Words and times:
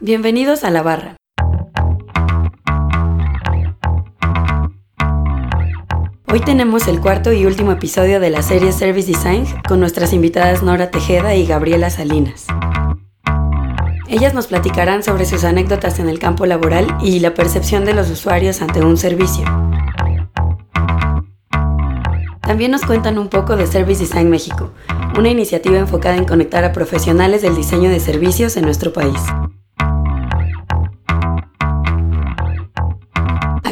Bienvenidos 0.00 0.62
a 0.62 0.70
La 0.70 0.84
Barra. 0.84 1.16
Hoy 6.28 6.38
tenemos 6.38 6.86
el 6.86 7.00
cuarto 7.00 7.32
y 7.32 7.44
último 7.44 7.72
episodio 7.72 8.20
de 8.20 8.30
la 8.30 8.42
serie 8.42 8.70
Service 8.70 9.08
Design 9.08 9.44
con 9.66 9.80
nuestras 9.80 10.12
invitadas 10.12 10.62
Nora 10.62 10.92
Tejeda 10.92 11.34
y 11.34 11.46
Gabriela 11.46 11.90
Salinas. 11.90 12.46
Ellas 14.06 14.34
nos 14.34 14.46
platicarán 14.46 15.02
sobre 15.02 15.24
sus 15.24 15.42
anécdotas 15.42 15.98
en 15.98 16.08
el 16.08 16.20
campo 16.20 16.46
laboral 16.46 16.96
y 17.02 17.18
la 17.18 17.34
percepción 17.34 17.84
de 17.84 17.94
los 17.94 18.08
usuarios 18.08 18.62
ante 18.62 18.84
un 18.84 18.96
servicio. 18.98 19.44
También 22.40 22.70
nos 22.70 22.82
cuentan 22.82 23.18
un 23.18 23.28
poco 23.30 23.56
de 23.56 23.66
Service 23.66 24.00
Design 24.00 24.30
México, 24.30 24.70
una 25.18 25.30
iniciativa 25.30 25.76
enfocada 25.76 26.14
en 26.14 26.24
conectar 26.24 26.62
a 26.62 26.70
profesionales 26.72 27.42
del 27.42 27.56
diseño 27.56 27.90
de 27.90 27.98
servicios 27.98 28.56
en 28.56 28.64
nuestro 28.64 28.92
país. 28.92 29.20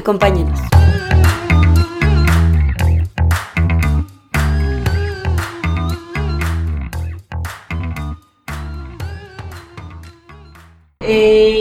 Acompáñenos. 0.07 0.61
Eh, 11.01 11.59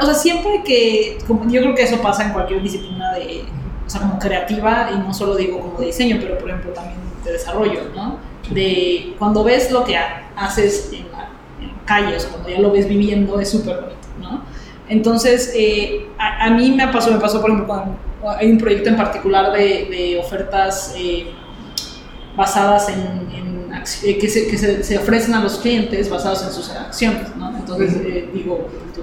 o 0.00 0.04
sea, 0.06 0.14
siempre 0.14 0.62
que, 0.64 1.18
como, 1.26 1.46
yo 1.50 1.60
creo 1.60 1.74
que 1.74 1.82
eso 1.82 2.00
pasa 2.00 2.24
en 2.24 2.32
cualquier 2.32 2.62
disciplina 2.62 3.12
de, 3.12 3.44
o 3.86 3.90
sea, 3.90 4.00
como 4.00 4.18
creativa, 4.18 4.90
y 4.94 4.98
no 5.00 5.12
solo 5.12 5.36
digo 5.36 5.60
como 5.60 5.78
de 5.78 5.88
diseño, 5.88 6.16
pero 6.18 6.38
por 6.38 6.48
ejemplo 6.48 6.72
también 6.72 6.98
de 7.22 7.32
desarrollo, 7.32 7.82
¿no? 7.94 8.18
De 8.48 9.14
cuando 9.18 9.44
ves 9.44 9.70
lo 9.70 9.84
que 9.84 9.94
haces 9.94 10.90
en 10.94 11.12
la, 11.12 11.28
en 11.60 11.68
la 11.68 11.84
calle, 11.84 12.16
o 12.16 12.20
sea, 12.20 12.30
cuando 12.30 12.48
ya 12.48 12.60
lo 12.60 12.72
ves 12.72 12.88
viviendo, 12.88 13.38
es 13.38 13.50
súper 13.50 13.74
bonito, 13.76 14.08
¿no? 14.22 14.47
Entonces, 14.88 15.52
eh, 15.54 16.06
a, 16.18 16.46
a, 16.46 16.50
mí 16.50 16.70
me 16.72 16.88
pasó, 16.88 17.12
me 17.12 17.18
pasó, 17.18 17.40
por 17.40 17.50
ejemplo, 17.50 17.66
cuando 17.66 17.98
hay 18.38 18.50
un 18.50 18.58
proyecto 18.58 18.88
en 18.88 18.96
particular 18.96 19.52
de, 19.52 19.86
de 19.90 20.18
ofertas 20.18 20.94
eh, 20.96 21.26
basadas 22.36 22.88
en, 22.88 23.00
en 23.34 23.72
eh, 24.04 24.18
que, 24.18 24.28
se, 24.28 24.48
que 24.48 24.56
se, 24.56 24.82
se, 24.82 24.98
ofrecen 24.98 25.34
a 25.34 25.42
los 25.42 25.58
clientes 25.58 26.08
basados 26.08 26.42
en 26.42 26.52
sus 26.52 26.70
acciones, 26.70 27.36
¿no? 27.36 27.54
Entonces, 27.56 28.02
digo, 28.32 28.66
tú, 28.94 29.02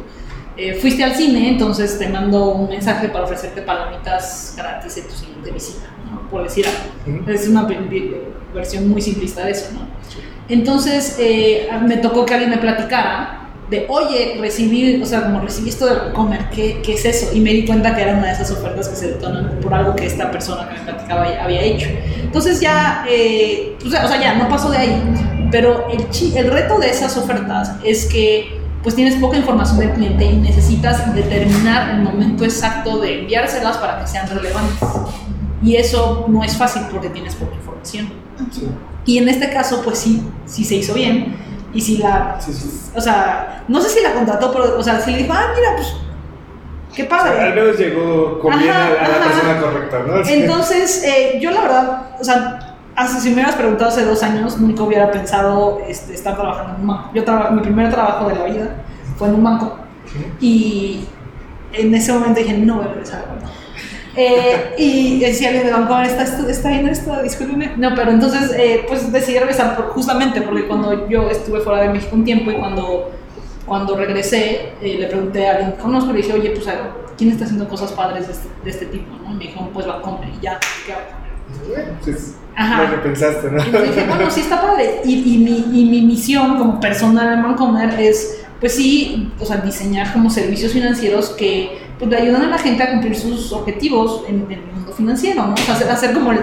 fuiste 0.82 1.04
al 1.04 1.14
cine, 1.14 1.50
entonces 1.50 2.00
te 2.00 2.10
mando 2.10 2.50
un 2.50 2.70
mensaje 2.70 3.10
para 3.10 3.26
ofrecerte 3.26 3.62
palomitas 3.62 4.56
gratis 4.58 4.98
en 4.98 5.08
tu 5.08 5.14
siguiente 5.14 5.52
visita, 5.52 5.88
¿no? 6.12 6.30
Por 6.30 6.44
decir 6.44 6.66
algo. 6.66 7.20
Uh 7.22 7.26
-huh. 7.26 7.34
Es 7.34 7.48
una 7.48 7.68
versión 8.54 8.90
muy 8.90 9.02
simplista 9.02 9.46
de 9.46 9.52
eso, 9.52 9.70
¿no? 9.74 9.82
Entonces, 10.50 11.20
me 11.84 11.98
tocó 11.98 12.26
que 12.26 12.34
alguien 12.34 12.52
me 12.52 12.58
platicara 12.58 13.45
de, 13.70 13.88
oye, 13.90 14.38
recibí, 14.40 15.02
o 15.02 15.06
sea, 15.06 15.24
como 15.24 15.40
recibí 15.40 15.70
esto 15.70 15.88
de 15.88 16.14
comer, 16.14 16.50
¿qué, 16.54 16.82
¿qué, 16.84 16.94
es 16.94 17.06
eso? 17.06 17.34
Y 17.34 17.40
me 17.40 17.52
di 17.52 17.66
cuenta 17.66 17.96
que 17.96 18.04
era 18.04 18.14
una 18.14 18.28
de 18.28 18.34
esas 18.34 18.52
ofertas 18.52 18.88
que 18.88 18.96
se 18.96 19.08
detonan 19.08 19.60
por 19.62 19.74
algo 19.74 19.96
que 19.96 20.06
esta 20.06 20.30
persona 20.30 20.70
que 20.70 20.76
me 20.76 20.82
platicaba 20.82 21.26
había 21.42 21.62
hecho. 21.62 21.88
Entonces 22.22 22.60
ya, 22.62 23.06
eh, 23.10 23.76
o 23.84 23.90
sea, 23.90 24.22
ya, 24.22 24.36
no 24.36 24.48
pasó 24.50 24.70
de 24.70 24.78
ahí. 24.78 25.04
Pero 25.52 25.88
el, 25.90 26.06
el 26.38 26.52
reto 26.52 26.78
de 26.78 26.90
esas 26.90 27.18
ofertas 27.18 27.74
es 27.84 28.06
que 28.06 28.60
pues 28.84 28.94
tienes 28.94 29.16
poca 29.16 29.38
información 29.38 29.80
del 29.80 29.92
cliente 29.94 30.26
y 30.26 30.36
necesitas 30.38 31.16
determinar 31.16 31.90
el 31.96 32.04
momento 32.04 32.44
exacto 32.44 33.00
de 33.00 33.22
enviárselas 33.22 33.78
para 33.78 34.00
que 34.02 34.08
sean 34.08 34.28
relevantes. 34.30 34.88
Y 35.64 35.76
eso 35.76 36.26
no 36.28 36.44
es 36.44 36.56
fácil 36.56 36.84
porque 36.92 37.10
tienes 37.10 37.34
poca 37.34 37.56
información. 37.56 38.12
Sí. 38.52 38.68
Y 39.06 39.18
en 39.18 39.30
este 39.30 39.50
caso, 39.50 39.82
pues 39.84 39.98
sí, 39.98 40.22
sí 40.46 40.64
se 40.64 40.76
hizo 40.76 40.94
bien 40.94 41.45
y 41.76 41.82
si 41.82 41.98
la, 41.98 42.38
sí, 42.40 42.54
sí. 42.54 42.90
o 42.96 43.02
sea, 43.02 43.64
no 43.68 43.82
sé 43.82 43.90
si 43.90 44.02
la 44.02 44.14
contrató, 44.14 44.50
pero, 44.52 44.80
o 44.80 44.84
sea, 44.84 44.98
si 45.00 45.12
le 45.12 45.18
dijo, 45.20 45.34
ah, 45.34 45.52
mira, 45.54 45.76
pues, 45.76 45.94
qué 46.96 47.04
padre. 47.04 47.32
O 47.32 47.36
sea, 47.36 47.46
al 47.48 47.56
menos 47.56 47.78
llegó 47.78 48.40
con 48.40 48.58
bien 48.58 48.72
a, 48.72 48.86
a, 48.86 49.08
la 49.10 49.26
persona 49.26 49.62
correcta, 49.62 50.00
¿no? 50.08 50.26
Entonces, 50.26 51.04
eh, 51.04 51.38
yo 51.42 51.52
la 51.52 51.62
verdad, 51.62 52.02
o 52.18 52.24
sea, 52.24 52.78
hace, 52.96 53.20
si 53.20 53.28
me 53.28 53.36
hubieras 53.36 53.56
preguntado 53.56 53.90
hace 53.90 54.06
dos 54.06 54.24
años, 54.24 54.58
nunca 54.58 54.84
hubiera 54.84 55.12
pensado 55.12 55.82
este, 55.86 56.14
estar 56.14 56.36
trabajando 56.38 56.76
en 56.76 56.82
un 56.82 56.88
banco. 56.88 57.10
Yo 57.14 57.26
traba, 57.26 57.52
mi 57.52 57.62
primer 57.62 57.92
trabajo 57.92 58.30
de 58.30 58.36
la 58.36 58.46
vida 58.46 58.70
fue 59.18 59.28
en 59.28 59.36
un 59.36 59.44
banco 59.44 59.78
y 60.40 61.06
en 61.74 61.94
ese 61.94 62.14
momento 62.14 62.40
dije, 62.40 62.58
no 62.58 62.76
voy 62.76 62.86
a 62.86 62.88
regresar 62.88 63.20
al 63.20 63.36
banco. 63.36 63.52
Eh, 64.18 64.76
y 64.78 65.20
decía 65.20 65.50
alguien 65.50 65.66
de 65.68 65.74
Vancouver, 65.74 66.06
¿está, 66.06 66.24
está 66.50 66.70
viendo 66.70 66.92
esto? 66.92 67.22
Discúlpeme. 67.22 67.74
No, 67.78 67.94
pero 67.96 68.12
entonces, 68.12 68.54
eh, 68.58 68.86
pues 68.88 69.12
decidí 69.12 69.40
regresar 69.40 69.76
por, 69.76 69.90
justamente 69.90 70.42
porque 70.42 70.68
cuando 70.68 71.10
yo 71.10 71.30
estuve 71.30 71.60
fuera 71.62 71.82
de 71.82 71.90
México 71.90 72.16
un 72.16 72.24
tiempo 72.24 72.52
y 72.52 72.56
cuando, 72.56 73.12
cuando 73.66 73.98
regresé, 73.98 74.74
eh, 74.82 74.98
le 75.00 75.08
pregunté 75.08 75.48
a 75.48 75.52
alguien 75.52 75.72
que 75.74 75.80
conozco 75.80 76.12
y 76.12 76.14
le 76.14 76.22
dije, 76.22 76.34
oye, 76.34 76.50
pues, 76.52 76.66
¿quién 77.18 77.32
está 77.32 77.44
haciendo 77.44 77.68
cosas 77.68 77.92
padres 77.92 78.28
de 78.28 78.34
este, 78.34 78.48
de 78.64 78.70
este 78.70 78.86
tipo? 78.86 79.16
¿no? 79.24 79.32
Y 79.32 79.36
me 79.36 79.44
dijo, 79.46 79.70
pues 79.74 79.86
Vancouver, 79.86 80.30
y 80.30 80.42
ya, 80.42 80.60
¿qué 80.86 80.94
hago? 80.94 81.02
Pues, 82.04 82.36
Ajá. 82.56 82.84
lo 82.84 82.92
que 82.92 82.98
pensaste, 82.98 83.52
¿no? 83.52 83.60
Y 83.60 83.88
dije, 83.88 84.06
bueno, 84.08 84.32
sí 84.32 84.42
está 84.42 84.62
padre. 84.62 85.02
Y, 85.04 85.36
y, 85.36 85.38
mi, 85.40 85.80
y 85.80 85.86
mi 85.90 86.02
misión 86.02 86.58
como 86.58 86.80
personal 86.80 87.34
en 87.34 87.44
Vancomer 87.44 88.00
es, 88.00 88.46
pues 88.60 88.76
sí, 88.76 89.32
o 89.40 89.46
sea, 89.46 89.58
diseñar 89.58 90.14
como 90.14 90.30
servicios 90.30 90.72
financieros 90.72 91.30
que 91.32 91.85
pues, 91.98 92.10
le 92.10 92.18
ayudan 92.18 92.44
a 92.44 92.48
la 92.48 92.58
gente 92.58 92.84
a 92.84 92.92
cumplir 92.92 93.16
sus 93.16 93.52
objetivos 93.52 94.24
en, 94.28 94.46
en 94.50 94.60
el 94.60 94.72
mundo 94.74 94.92
financiero, 94.92 95.46
¿no? 95.46 95.54
O 95.54 95.58
sea, 95.58 95.76
hacer, 95.76 95.90
hacer 95.90 96.14
como, 96.14 96.32
el, 96.32 96.40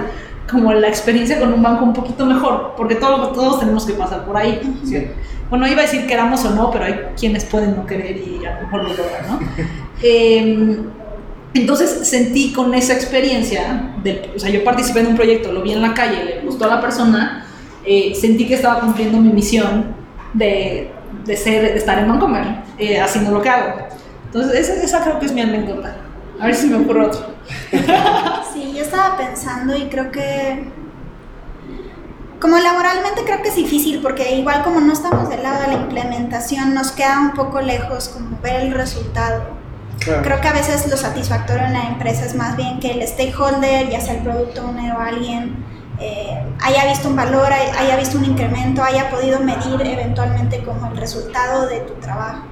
como 0.51 0.73
la 0.73 0.89
experiencia 0.89 1.39
con 1.39 1.53
un 1.53 1.63
banco 1.63 1.85
un 1.85 1.93
poquito 1.93 2.27
mejor, 2.27 2.75
porque 2.77 2.95
todos, 2.97 3.33
todos 3.33 3.61
tenemos 3.61 3.85
que 3.87 3.95
pasar 3.95 4.25
por 4.25 4.37
ahí. 4.37 4.61
¿sí? 4.85 5.07
Bueno, 5.51 5.67
iba 5.67 5.81
a 5.81 5.85
decir 5.85 6.07
queramos 6.07 6.45
o 6.45 6.51
no, 6.51 6.71
pero 6.71 6.85
hay 6.85 6.95
quienes 7.19 7.45
pueden 7.45 7.77
no 7.77 7.87
querer 7.87 8.17
y 8.17 8.45
a 8.45 8.55
lo 8.55 8.63
mejor 8.63 8.83
lo 8.85 8.89
logran, 8.91 9.27
¿no? 9.29 9.41
eh, 10.03 10.79
entonces 11.55 12.09
sentí 12.09 12.53
con 12.53 12.73
esa 12.73 12.95
experiencia, 12.95 13.95
de, 14.03 14.31
o 14.35 14.39
sea, 14.39 14.49
yo 14.49 14.65
participé 14.65 15.01
en 15.01 15.09
un 15.09 15.17
proyecto, 15.17 15.53
lo 15.53 15.63
vi 15.63 15.73
en 15.73 15.83
la 15.83 15.93
calle, 15.93 16.25
le 16.25 16.41
gustó 16.41 16.65
a 16.65 16.69
la 16.69 16.81
persona, 16.81 17.47
eh, 17.85 18.15
sentí 18.19 18.47
que 18.47 18.55
estaba 18.55 18.81
cumpliendo 18.81 19.19
mi 19.19 19.31
misión 19.31 19.95
de, 20.33 20.91
de, 21.27 21.37
ser, 21.37 21.73
de 21.73 21.79
estar 21.79 21.99
en 21.99 22.09
Vancomer, 22.09 22.63
eh, 22.79 22.99
haciendo 22.99 23.33
lo 23.33 23.43
que 23.43 23.51
hago. 23.51 23.87
Entonces, 24.35 24.69
esa, 24.69 24.83
esa, 24.83 25.05
creo 25.05 25.19
que 25.19 25.27
es 25.27 25.33
mi 25.33 25.43
anécdota. 25.43 25.95
A 26.41 26.47
ver 26.47 26.55
si 26.55 26.67
me 26.69 26.77
ocurre 26.77 27.07
otro. 27.07 27.27
Sí, 28.53 28.73
yo 28.75 28.83
estaba 28.83 29.17
pensando 29.17 29.77
y 29.77 29.89
creo 29.89 30.11
que. 30.11 30.71
Como 32.41 32.59
laboralmente 32.59 33.23
creo 33.25 33.41
que 33.41 33.49
es 33.49 33.55
difícil 33.55 34.01
porque 34.03 34.35
igual 34.35 34.65
como 34.65 34.81
no 34.81 34.93
estamos 34.93 35.29
del 35.29 35.43
lado 35.43 35.61
de 35.63 35.69
la 35.69 35.75
implementación 35.75 36.75
nos 36.75 36.91
queda 36.91 37.21
un 37.21 37.35
poco 37.35 37.61
lejos 37.61 38.09
como 38.09 38.39
ver 38.43 38.63
el 38.63 38.73
resultado. 38.73 39.45
Claro. 40.01 40.23
Creo 40.23 40.41
que 40.41 40.49
a 40.49 40.53
veces 40.53 40.91
lo 40.91 40.97
satisfactorio 40.97 41.65
en 41.67 41.75
la 41.75 41.85
empresa 41.89 42.27
es 42.27 42.35
más 42.35 42.57
bien 42.57 42.81
que 42.81 42.91
el 42.91 43.07
stakeholder, 43.07 43.89
ya 43.91 44.01
sea 44.01 44.15
el 44.15 44.23
producto 44.23 44.67
owner 44.67 44.93
o 44.93 44.99
alguien, 44.99 45.65
eh, 46.01 46.43
haya 46.61 46.89
visto 46.89 47.09
un 47.09 47.17
valor, 47.17 47.53
haya 47.53 47.97
visto 47.97 48.19
un 48.19 48.25
incremento, 48.25 48.83
haya 48.83 49.09
podido 49.09 49.39
medir 49.39 49.81
eventualmente 49.81 50.65
como 50.65 50.89
el 50.91 50.97
resultado 50.97 51.69
de 51.69 51.81
tu 51.81 51.95
trabajo. 51.95 52.43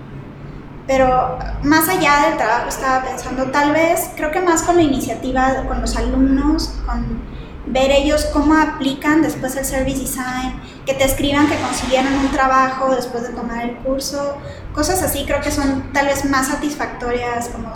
Pero 0.90 1.38
más 1.62 1.88
allá 1.88 2.26
del 2.26 2.36
trabajo 2.36 2.68
estaba 2.68 3.04
pensando, 3.04 3.44
tal 3.52 3.72
vez, 3.72 4.10
creo 4.16 4.32
que 4.32 4.40
más 4.40 4.64
con 4.64 4.74
la 4.74 4.82
iniciativa, 4.82 5.62
con 5.68 5.80
los 5.80 5.94
alumnos, 5.94 6.74
con 6.84 7.22
ver 7.66 7.92
ellos 7.92 8.26
cómo 8.32 8.56
aplican 8.56 9.22
después 9.22 9.54
el 9.54 9.64
service 9.64 10.00
design, 10.00 10.60
que 10.84 10.94
te 10.94 11.04
escriban 11.04 11.46
que 11.46 11.54
consiguieron 11.58 12.12
un 12.12 12.28
trabajo 12.32 12.92
después 12.92 13.22
de 13.22 13.28
tomar 13.28 13.66
el 13.66 13.76
curso, 13.76 14.36
cosas 14.74 15.00
así 15.04 15.24
creo 15.26 15.40
que 15.40 15.52
son 15.52 15.92
tal 15.92 16.06
vez 16.06 16.24
más 16.24 16.48
satisfactorias, 16.48 17.50
como 17.50 17.72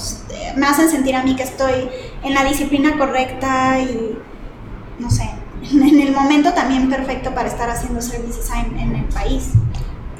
me 0.56 0.66
hacen 0.66 0.90
sentir 0.90 1.14
a 1.14 1.22
mí 1.22 1.36
que 1.36 1.44
estoy 1.44 1.88
en 2.24 2.34
la 2.34 2.42
disciplina 2.42 2.98
correcta 2.98 3.78
y 3.78 4.18
no 4.98 5.08
sé, 5.08 5.30
en 5.62 6.00
el 6.00 6.10
momento 6.10 6.52
también 6.52 6.90
perfecto 6.90 7.32
para 7.32 7.46
estar 7.46 7.70
haciendo 7.70 8.02
service 8.02 8.40
design 8.40 8.76
en 8.76 8.96
el 8.96 9.04
país. 9.04 9.52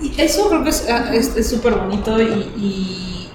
Y 0.00 0.21
eso 0.21 0.49
creo 0.49 0.62
que 0.62 0.71
es 0.71 0.78
súper 0.78 1.15
es, 1.15 1.37
es 1.37 1.62
bonito 1.62 2.21
y, 2.21 2.53
y, 2.56 3.31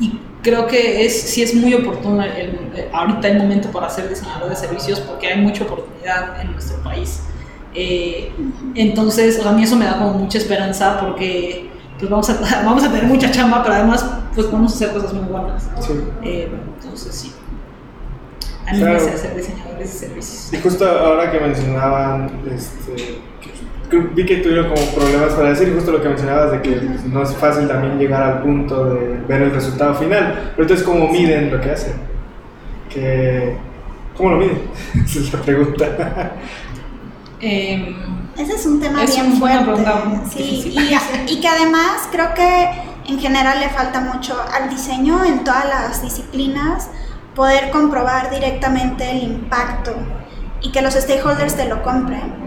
y, 0.00 0.20
creo 0.42 0.66
que 0.66 1.04
es, 1.04 1.22
sí 1.22 1.42
es 1.42 1.54
muy 1.54 1.74
oportuno 1.74 2.22
el, 2.22 2.30
el, 2.32 2.88
ahorita 2.92 3.28
el 3.28 3.38
momento 3.38 3.70
para 3.70 3.88
ser 3.88 4.08
diseñador 4.08 4.48
de 4.48 4.56
servicios 4.56 5.00
porque 5.00 5.28
hay 5.28 5.40
mucha 5.40 5.64
oportunidad 5.64 6.40
en 6.40 6.52
nuestro 6.52 6.82
país. 6.82 7.22
Eh, 7.74 8.32
entonces, 8.74 9.44
a 9.44 9.52
mí 9.52 9.62
eso 9.62 9.76
me 9.76 9.84
da 9.84 9.98
como 9.98 10.14
mucha 10.14 10.38
esperanza 10.38 11.00
porque 11.00 11.70
pues 11.98 12.10
vamos 12.10 12.28
a, 12.30 12.34
vamos 12.64 12.84
a 12.84 12.88
tener 12.88 13.04
mucha 13.04 13.30
chamba, 13.30 13.62
pero 13.62 13.76
además 13.76 14.04
pues 14.34 14.50
vamos 14.50 14.72
a 14.72 14.74
hacer 14.74 14.92
cosas 14.92 15.12
muy 15.14 15.24
buenas. 15.24 15.68
Sí. 15.80 15.92
Eh, 16.22 16.50
entonces, 16.80 17.14
sí. 17.14 17.32
A 18.66 18.72
mí 18.72 18.78
claro. 18.78 19.04
me 19.04 19.10
hacer 19.10 19.36
diseñadores 19.36 19.92
de 19.92 19.98
servicios. 20.06 20.52
Y 20.52 20.56
justo 20.58 20.88
ahora 20.88 21.30
que 21.30 21.40
mencionaban 21.40 22.42
este, 22.50 23.18
vi 23.98 24.26
que 24.26 24.36
tuvieron 24.36 24.68
como 24.68 24.86
problemas 24.94 25.32
para 25.34 25.50
decir 25.50 25.72
justo 25.74 25.92
lo 25.92 26.02
que 26.02 26.08
mencionabas 26.08 26.52
de 26.52 26.62
que 26.62 26.70
pues, 26.72 27.04
no 27.04 27.22
es 27.22 27.34
fácil 27.36 27.68
también 27.68 27.98
llegar 27.98 28.22
al 28.22 28.42
punto 28.42 28.94
de 28.94 29.18
ver 29.28 29.42
el 29.42 29.50
resultado 29.52 29.94
final. 29.94 30.52
Pero 30.56 30.62
entonces, 30.62 30.86
¿cómo 30.86 31.08
miden 31.08 31.50
lo 31.50 31.60
que 31.60 31.70
hacen? 31.70 31.94
Que, 32.88 33.56
¿Cómo 34.16 34.30
lo 34.30 34.36
miden? 34.36 34.62
Esa 35.04 35.18
es 35.18 35.32
la 35.32 35.40
pregunta. 35.40 36.32
Eh, 37.40 37.96
Ese 38.38 38.54
es 38.54 38.66
un 38.66 38.80
tema 38.80 39.02
es 39.02 39.14
bien 39.14 39.32
fuerte. 39.34 39.84
Sí, 40.30 40.72
y, 40.76 41.32
y, 41.32 41.40
que 41.40 41.48
además 41.48 42.08
creo 42.12 42.32
que 42.34 42.70
en 43.08 43.18
general 43.18 43.58
le 43.58 43.68
falta 43.68 44.00
mucho 44.00 44.36
al 44.52 44.70
diseño 44.70 45.24
en 45.24 45.42
todas 45.42 45.66
las 45.66 46.02
disciplinas, 46.02 46.88
poder 47.34 47.70
comprobar 47.70 48.30
directamente 48.30 49.10
el 49.10 49.24
impacto 49.24 49.92
y 50.60 50.70
que 50.70 50.82
los 50.82 50.94
stakeholders 50.94 51.56
te 51.56 51.68
lo 51.68 51.82
compren. 51.82 52.41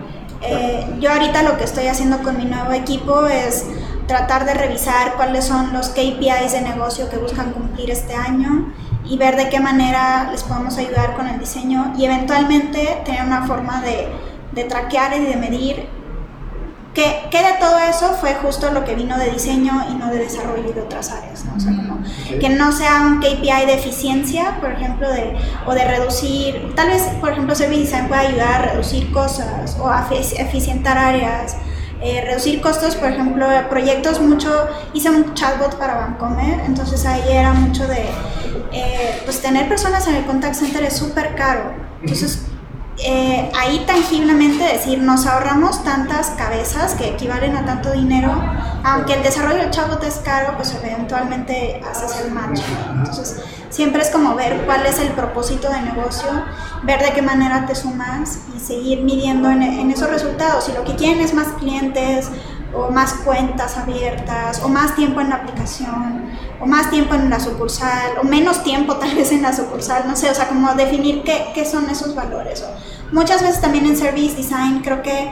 Eh, 0.48 0.86
yo 1.00 1.12
ahorita 1.12 1.44
lo 1.44 1.58
que 1.58 1.64
estoy 1.64 1.88
haciendo 1.88 2.22
con 2.24 2.38
mi 2.38 2.46
nuevo 2.46 2.72
equipo 2.72 3.26
es 3.26 3.66
tratar 4.08 4.46
de 4.46 4.54
revisar 4.54 5.16
cuáles 5.16 5.46
son 5.46 5.74
los 5.74 5.90
KPIs 5.90 6.52
de 6.52 6.62
negocio 6.62 7.10
que 7.10 7.18
buscan 7.18 7.52
cumplir 7.52 7.90
este 7.90 8.14
año 8.14 8.72
y 9.04 9.18
ver 9.18 9.36
de 9.36 9.50
qué 9.50 9.60
manera 9.60 10.30
les 10.32 10.44
podemos 10.44 10.78
ayudar 10.78 11.16
con 11.16 11.28
el 11.28 11.40
diseño 11.40 11.94
y 11.98 12.06
eventualmente 12.06 13.02
tener 13.06 13.24
una 13.24 13.48
forma 13.48 13.82
de, 13.82 14.08
de 14.52 14.64
traquear 14.64 15.18
y 15.18 15.26
de 15.26 15.36
medir 15.36 15.88
que, 16.96 17.28
que, 17.30 17.38
de 17.38 17.54
todo 17.60 17.78
eso 17.78 18.16
fue 18.20 18.34
justo 18.36 18.72
lo 18.72 18.86
que 18.86 18.96
vino 18.96 19.18
de 19.18 19.30
diseño 19.30 19.86
y 19.92 19.96
no 19.96 20.10
de 20.10 20.20
desarrollo 20.20 20.70
y 20.70 20.74
de 20.74 20.82
otras 20.82 21.12
áreas, 21.12 21.44
¿no? 21.46 21.56
O 21.56 21.60
sea, 21.60 21.76
como 21.76 22.00
que 22.40 22.50
no 22.50 22.72
sea 22.72 23.02
un 23.02 23.20
KPI 23.20 23.66
de 23.68 23.74
eficiencia, 23.74 24.58
por 24.62 24.72
ejemplo, 24.72 25.12
de, 25.12 25.36
o 25.68 25.74
de 25.74 25.86
reducir, 25.86 26.74
tal 26.74 26.88
vez, 26.88 27.04
por 27.20 27.34
ejemplo, 27.34 27.54
Service 27.54 27.82
Design 27.82 28.08
puede 28.08 28.28
ayudar 28.28 28.62
a 28.62 28.72
reducir 28.72 29.12
cosas 29.12 29.78
o 29.80 29.90
a 29.90 30.08
eficientar 30.10 30.98
áreas, 30.98 31.58
eh, 32.02 32.24
reducir 32.26 32.62
costos, 32.62 32.96
por 32.96 33.12
ejemplo, 33.12 33.46
proyectos 33.70 34.22
mucho, 34.22 34.68
hice 34.94 35.10
un 35.10 35.34
chatbot 35.34 35.78
para 35.78 35.96
Bancomer, 35.96 36.62
entonces 36.62 37.06
ahí 37.06 37.24
era 37.30 37.52
mucho 37.52 37.86
de, 37.88 38.06
eh, 38.72 39.22
pues 39.26 39.42
tener 39.42 39.68
personas 39.68 40.08
en 40.08 40.16
el 40.16 40.26
contact 40.26 40.56
center 40.56 40.84
es 40.84 40.96
súper 40.96 41.36
caro, 41.36 41.74
entonces 42.02 42.46
eh, 42.98 43.52
ahí 43.58 43.84
tangiblemente 43.86 44.64
decir, 44.64 45.00
nos 45.00 45.26
ahorramos 45.26 45.84
tantas 45.84 46.30
cabezas 46.32 46.94
que 46.94 47.10
equivalen 47.10 47.58
a 47.58 47.66
tanto 47.66 47.92
dinero, 47.92 48.32
aunque 48.84 49.14
el 49.14 49.24
desarrollo 49.24 49.58
del 49.58 49.72
chatbot 49.72 50.04
es 50.04 50.16
caro, 50.18 50.56
pues 50.56 50.74
eventualmente 50.82 51.82
haces 51.90 52.22
el 52.24 52.32
match. 52.32 52.62
Entonces, 52.94 53.42
siempre 53.70 54.02
es 54.02 54.10
como 54.10 54.36
ver 54.36 54.62
cuál 54.66 54.86
es 54.86 55.00
el 55.00 55.10
propósito 55.10 55.70
de 55.70 55.82
negocio, 55.82 56.30
ver 56.84 57.04
de 57.04 57.12
qué 57.12 57.22
manera 57.22 57.66
te 57.66 57.76
sumas 57.76 58.40
y 58.56 58.60
seguir 58.60 59.02
midiendo 59.02 59.50
en, 59.50 59.62
en 59.62 59.92
esos 59.92 60.10
resultados. 60.10 60.64
Si 60.64 60.72
lo 60.72 60.86
que 60.86 60.96
quieren 60.96 61.22
es 61.22 61.34
más 61.34 61.50
clientes, 61.60 62.30
o 62.76 62.92
más 62.92 63.14
cuentas 63.14 63.78
abiertas, 63.78 64.62
o 64.64 64.70
más 64.70 64.96
tiempo 64.96 65.22
en 65.22 65.30
la 65.30 65.38
aplicación, 65.38 66.30
o 66.60 66.66
más 66.66 66.90
tiempo 66.90 67.16
en 67.16 67.30
la 67.30 67.40
sucursal, 67.40 68.18
o 68.22 68.24
menos 68.24 68.64
tiempo 68.64 68.96
tal 68.98 69.16
vez 69.16 69.32
en 69.32 69.42
la 69.42 69.54
sucursal, 69.54 70.04
no 70.08 70.16
sé, 70.16 70.30
o 70.30 70.36
sea, 70.36 70.48
como 70.48 70.74
definir 70.74 71.24
qué, 71.24 71.48
qué 71.54 71.66
son 71.66 71.90
esos 71.90 72.16
valores. 72.16 72.64
Muchas 73.12 73.42
veces 73.42 73.62
también 73.62 73.86
en 73.86 73.98
Service 73.98 74.36
Design 74.36 74.82
creo 74.84 75.02
que 75.02 75.32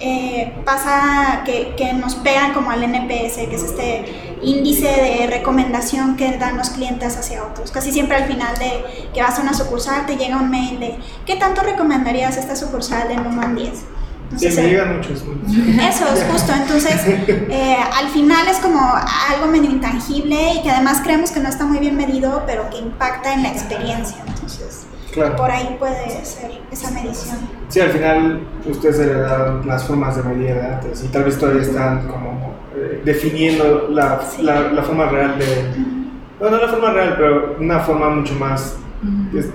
eh, 0.00 0.54
pasa 0.64 1.42
que, 1.44 1.74
que, 1.76 1.92
nos 1.92 2.14
pegan 2.14 2.54
como 2.54 2.70
al 2.70 2.84
NPS, 2.84 3.48
que 3.48 3.54
es 3.56 3.64
este 3.64 4.38
índice 4.42 4.86
de 4.86 5.26
recomendación 5.26 6.16
que 6.16 6.38
dan 6.38 6.56
los 6.56 6.70
clientes 6.70 7.16
hacia 7.16 7.42
otros. 7.42 7.72
Casi 7.72 7.90
siempre 7.90 8.16
al 8.16 8.28
final 8.28 8.56
de 8.58 9.08
que 9.12 9.20
vas 9.20 9.38
a 9.38 9.42
una 9.42 9.54
sucursal 9.54 10.06
te 10.06 10.16
llega 10.16 10.36
un 10.36 10.50
mail 10.50 10.78
de 10.78 10.98
¿qué 11.26 11.34
tanto 11.34 11.62
recomendarías 11.62 12.36
esta 12.36 12.54
sucursal 12.54 13.10
en 13.10 13.26
1 13.26 13.54
10? 13.56 13.97
No 14.30 14.38
sí, 14.38 14.50
sé 14.50 14.60
me 14.60 14.68
eh, 14.68 14.70
llegan 14.70 14.96
muchos. 14.96 15.22
Eso, 15.22 16.04
es 16.12 16.24
justo. 16.30 16.52
Entonces, 16.52 16.96
eh, 17.06 17.76
al 17.96 18.08
final 18.08 18.46
es 18.48 18.58
como 18.58 18.80
algo 18.80 19.46
medio 19.50 19.70
intangible 19.70 20.54
y 20.54 20.62
que 20.62 20.70
además 20.70 21.00
creemos 21.02 21.30
que 21.30 21.40
no 21.40 21.48
está 21.48 21.64
muy 21.64 21.78
bien 21.78 21.96
medido, 21.96 22.42
pero 22.46 22.68
que 22.70 22.78
impacta 22.78 23.32
en 23.32 23.42
la 23.42 23.48
experiencia. 23.50 24.18
Entonces, 24.26 24.86
claro. 25.12 25.36
por 25.36 25.50
ahí 25.50 25.76
puede 25.78 26.24
ser 26.24 26.60
esa 26.70 26.90
medición. 26.90 27.38
Sí, 27.68 27.80
al 27.80 27.90
final 27.90 28.40
ustedes 28.66 28.98
heredaron 28.98 29.66
las 29.66 29.84
formas 29.84 30.16
de 30.16 30.22
medir 30.22 30.58
antes 30.58 31.04
y 31.04 31.08
tal 31.08 31.24
vez 31.24 31.38
todavía 31.38 31.62
están 31.62 32.06
como 32.08 32.54
eh, 32.76 33.02
definiendo 33.04 33.88
la, 33.90 34.20
sí. 34.22 34.42
la, 34.42 34.72
la, 34.72 34.82
forma 34.82 35.06
real 35.06 35.38
de... 35.38 35.44
Uh 35.44 35.82
-huh. 35.82 35.94
No, 36.40 36.50
no 36.50 36.58
la 36.58 36.68
forma 36.68 36.92
real, 36.92 37.14
pero 37.16 37.56
una 37.58 37.80
forma 37.80 38.10
mucho 38.10 38.34
más 38.34 38.76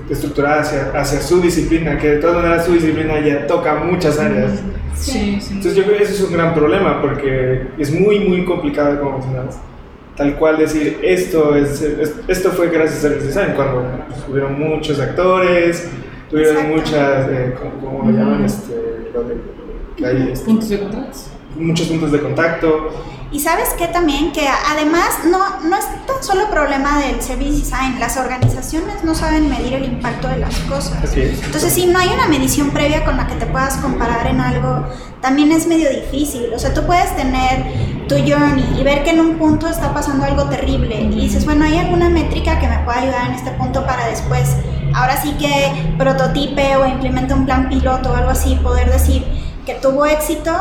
estructurada 0.10 0.62
hacia, 0.62 0.92
hacia, 0.92 1.22
su 1.22 1.42
disciplina, 1.42 1.98
que 1.98 2.12
de 2.12 2.18
todas 2.18 2.38
maneras 2.38 2.66
su 2.66 2.74
disciplina 2.74 3.20
ya 3.20 3.46
toca 3.46 3.76
muchas 3.76 4.20
áreas. 4.20 4.62
Sí, 4.96 5.38
sí. 5.42 5.56
Entonces 5.56 5.76
yo 5.76 5.84
creo 5.84 5.98
que 5.98 6.04
ese 6.04 6.14
es 6.14 6.22
un 6.22 6.34
gran 6.34 6.54
problema 6.54 7.02
porque 7.02 7.68
es 7.78 7.92
muy, 7.92 8.20
muy 8.20 8.46
complicado 8.46 9.00
como 9.00 9.18
mencionabas. 9.18 9.60
Tal 10.16 10.36
cual 10.36 10.58
decir, 10.58 11.00
esto, 11.02 11.56
es, 11.56 11.84
esto 12.28 12.52
fue 12.52 12.70
gracias 12.70 13.00
a 13.00 13.10
Service 13.10 13.28
Design, 13.28 13.54
cuando 13.56 13.84
pues, 14.08 14.20
hubieron 14.30 14.60
muchos 14.60 15.00
actores, 15.00 15.90
tuvieron 16.30 16.70
muchas, 16.70 17.28
eh, 17.30 17.56
¿cómo, 17.82 18.04
lo 18.06 18.12
llaman? 18.12 18.46
Este, 18.46 18.74
este, 19.98 20.46
puntos 20.46 20.70
de 20.70 20.80
contacto. 20.80 21.18
Muchos 21.56 21.88
puntos 21.88 22.12
de 22.12 22.22
contacto 22.22 22.92
y 23.34 23.40
sabes 23.40 23.70
que 23.70 23.88
también 23.88 24.32
que 24.32 24.48
además 24.48 25.10
no, 25.26 25.40
no 25.68 25.76
es 25.76 25.86
tan 26.06 26.22
solo 26.22 26.52
problema 26.52 27.00
del 27.00 27.20
service 27.20 27.62
design, 27.62 28.00
las 28.00 28.16
organizaciones 28.16 29.04
no 29.04 29.16
saben 29.16 29.50
medir 29.50 29.74
el 29.74 29.86
impacto 29.86 30.28
de 30.28 30.38
las 30.38 30.56
cosas. 30.60 31.04
Entonces, 31.16 31.74
si 31.74 31.88
no 31.88 31.98
hay 31.98 32.10
una 32.10 32.28
medición 32.28 32.70
previa 32.70 33.04
con 33.04 33.18
la 33.18 33.26
que 33.26 33.34
te 33.34 33.48
puedas 33.48 33.78
comparar 33.78 34.28
en 34.28 34.40
algo, 34.40 34.86
también 35.20 35.52
es 35.52 35.66
medio 35.66 35.90
difícil. 35.90 36.54
O 36.54 36.60
sea, 36.60 36.76
tú 36.76 36.86
puedes 36.86 37.16
tener 37.16 38.06
tu 38.08 38.18
journey 38.18 38.78
y 38.80 38.84
ver 38.84 39.04
que 39.04 39.10
en 39.10 39.22
un 39.22 39.40
punto 39.40 39.68
está 39.68 39.92
pasando 39.96 40.26
algo 40.26 40.44
terrible 40.44 41.02
y 41.02 41.22
dices, 41.22 41.44
bueno, 41.44 41.66
¿hay 41.66 41.80
alguna 41.80 42.10
métrica 42.10 42.60
que 42.60 42.68
me 42.68 42.78
pueda 42.86 43.00
ayudar 43.00 43.30
en 43.30 43.34
este 43.34 43.50
punto 43.54 43.84
para 43.84 44.06
después, 44.10 44.58
ahora 44.94 45.20
sí 45.20 45.34
que 45.40 45.96
prototipe 45.98 46.76
o 46.76 46.86
implemente 46.86 47.34
un 47.34 47.46
plan 47.46 47.68
piloto 47.68 48.12
o 48.12 48.16
algo 48.16 48.30
así, 48.30 48.60
poder 48.62 48.92
decir 48.92 49.26
que 49.66 49.74
tuvo 49.74 50.06
éxito? 50.06 50.52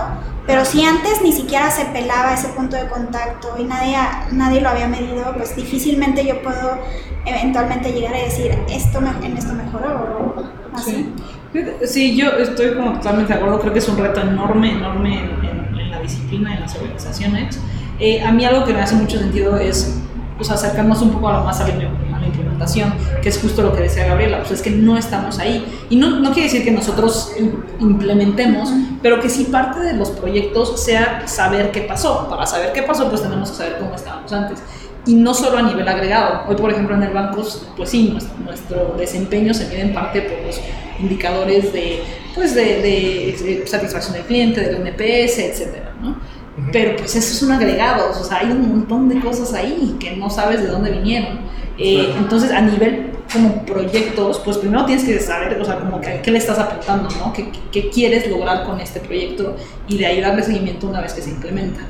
Pero 0.47 0.65
si 0.65 0.85
antes 0.85 1.23
ni 1.23 1.33
siquiera 1.33 1.71
se 1.71 1.85
pelaba 1.87 2.35
ese 2.35 2.49
punto 2.49 2.77
de 2.77 2.89
contacto 2.89 3.55
y 3.59 3.65
nadie, 3.65 3.97
nadie 4.33 4.61
lo 4.61 4.71
había 4.71 4.89
medido, 4.89 5.33
pues 5.37 5.55
difícilmente 5.55 6.27
yo 6.27 6.43
puedo 6.43 6.79
eventualmente 7.25 7.93
llegar 7.93 8.15
a 8.15 8.19
decir, 8.19 8.59
esto 8.69 9.01
en 9.23 9.37
esto 9.37 9.55
mejoró 9.55 10.35
o 10.37 10.77
así. 10.77 11.13
Sí. 11.85 12.17
yo 12.17 12.31
estoy 12.31 12.75
como 12.75 12.95
totalmente 12.95 13.33
de 13.33 13.39
acuerdo, 13.39 13.61
creo 13.61 13.73
que 13.73 13.79
es 13.79 13.89
un 13.89 13.99
reto 13.99 14.21
enorme, 14.21 14.73
enorme 14.73 15.21
en, 15.21 15.91
la 15.91 16.01
disciplina, 16.01 16.55
en 16.55 16.61
las 16.63 16.75
organizaciones. 16.75 17.61
Eh, 18.01 18.23
a 18.23 18.33
mí 18.33 18.45
algo 18.45 18.65
que 18.65 18.73
me 18.73 18.81
hace 18.81 18.97
mucho 18.97 19.19
sentido 19.19 19.57
es 19.59 20.01
pues, 20.37 20.51
acercarnos 20.51 21.01
un 21.03 21.13
poco 21.13 21.29
a 21.29 21.39
lo 21.39 21.45
más 21.45 21.61
a 21.61 21.67
la 22.23 22.29
implementación, 22.29 22.95
que 23.21 23.29
es 23.29 23.39
justo 23.39 23.63
lo 23.63 23.75
que 23.75 23.83
decía 23.83 24.07
Gabriela, 24.07 24.39
pues 24.39 24.53
es 24.53 24.63
que 24.63 24.71
no 24.71 24.97
estamos 24.97 25.39
ahí. 25.39 25.65
Y 25.91 25.97
no, 25.97 26.21
no 26.21 26.33
quiere 26.33 26.49
decir 26.49 26.65
que 26.65 26.71
nosotros 26.71 27.33
implementemos, 27.79 28.71
pero 29.03 29.21
que 29.21 29.29
si 29.29 29.45
parte 29.45 29.81
de 29.81 29.93
los 29.95 30.11
proyectos 30.11 30.83
sea 30.83 31.27
saber 31.27 31.71
qué 31.71 31.83
pasó. 31.83 32.29
Para 32.31 32.47
saber 32.47 32.73
qué 32.73 32.83
pasó, 32.83 33.09
pues 33.09 33.23
tenemos 33.23 33.51
que 33.51 33.57
saber 33.57 33.79
cómo 33.79 33.95
estábamos 33.95 34.33
antes. 34.33 34.63
Y 35.05 35.15
no 35.15 35.35
solo 35.35 35.59
a 35.59 35.63
nivel 35.63 35.87
agregado. 35.89 36.49
Hoy, 36.49 36.55
por 36.55 36.71
ejemplo, 36.71 36.95
en 36.95 37.03
el 37.03 37.13
banco, 37.13 37.43
pues 37.77 37.91
sí, 37.91 38.11
nuestro, 38.11 38.39
nuestro 38.45 38.95
desempeño 38.97 39.53
se 39.53 39.67
mide 39.67 39.83
en 39.83 39.95
parte 39.95 40.23
por 40.23 40.47
los 40.47 40.61
indicadores 41.01 41.73
de, 41.73 42.03
pues 42.35 42.55
de, 42.55 42.63
de 42.63 43.65
satisfacción 43.67 44.15
del 44.15 44.23
cliente, 44.23 44.61
del 44.61 44.77
NPS, 44.77 45.39
etcétera, 45.39 45.93
¿no? 46.01 46.17
Pero 46.71 46.97
pues 46.97 47.17
eso 47.17 47.33
es 47.33 47.43
un 47.43 47.53
agregado, 47.53 48.11
o 48.11 48.25
sea, 48.25 48.39
hay 48.39 48.51
un 48.51 48.69
montón 48.69 49.09
de 49.09 49.21
cosas 49.21 49.55
ahí 49.55 49.97
que 49.99 50.17
no 50.17 50.29
sabes 50.29 50.63
de 50.63 50.69
dónde 50.69 50.91
vinieron. 50.91 51.41
Eh, 51.79 52.13
entonces, 52.19 52.53
a 52.53 52.61
nivel 52.61 53.13
como 53.33 53.65
proyectos, 53.65 54.41
pues 54.45 54.59
primero 54.59 54.85
tienes 54.85 55.05
que 55.05 55.19
saber, 55.19 55.59
o 55.59 55.65
sea, 55.65 55.79
como 55.79 56.01
que, 56.01 56.21
qué 56.23 56.31
le 56.31 56.39
estás 56.39 56.59
apuntando, 56.59 57.09
¿no? 57.19 57.33
¿Qué, 57.33 57.51
¿Qué, 57.71 57.89
quieres 57.89 58.29
lograr 58.29 58.65
con 58.65 58.81
este 58.81 59.01
proyecto? 59.01 59.57
Y 59.89 59.97
de 59.97 60.07
ahí 60.07 60.21
darle 60.21 60.43
seguimiento 60.43 60.89
una 60.89 61.01
vez 61.01 61.15
que 61.15 61.23
se 61.23 61.31
implementa. 61.31 61.81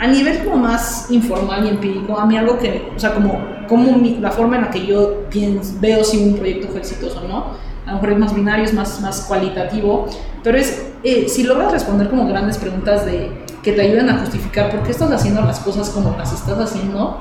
A 0.00 0.06
nivel 0.08 0.44
como 0.44 0.56
más 0.56 1.10
informal 1.10 1.64
y 1.64 1.68
empírico, 1.68 2.18
a 2.18 2.26
mí 2.26 2.36
algo 2.36 2.58
que, 2.58 2.88
o 2.94 2.98
sea, 2.98 3.14
como, 3.14 3.40
como 3.68 4.00
la 4.20 4.32
forma 4.32 4.56
en 4.56 4.62
la 4.62 4.70
que 4.70 4.84
yo 4.84 5.28
pienso, 5.30 5.74
veo 5.80 6.02
si 6.02 6.18
un 6.18 6.36
proyecto 6.36 6.68
fue 6.68 6.80
exitoso 6.80 7.20
o 7.24 7.28
no, 7.28 7.46
a 7.86 7.90
lo 7.90 7.94
mejor 7.94 8.12
es 8.12 8.18
más 8.18 8.34
binario, 8.34 8.64
es 8.64 8.74
más, 8.74 9.00
más 9.00 9.22
cualitativo, 9.22 10.06
pero 10.42 10.58
es, 10.58 10.87
eh, 11.04 11.28
si 11.28 11.44
logras 11.44 11.72
responder 11.72 12.08
como 12.08 12.26
grandes 12.28 12.58
preguntas 12.58 13.04
de, 13.04 13.30
que 13.62 13.72
te 13.72 13.82
ayuden 13.82 14.08
a 14.10 14.18
justificar 14.18 14.70
por 14.70 14.82
qué 14.82 14.90
estás 14.90 15.10
haciendo 15.10 15.42
las 15.42 15.60
cosas 15.60 15.90
como 15.90 16.16
las 16.16 16.32
estás 16.32 16.58
haciendo, 16.58 17.18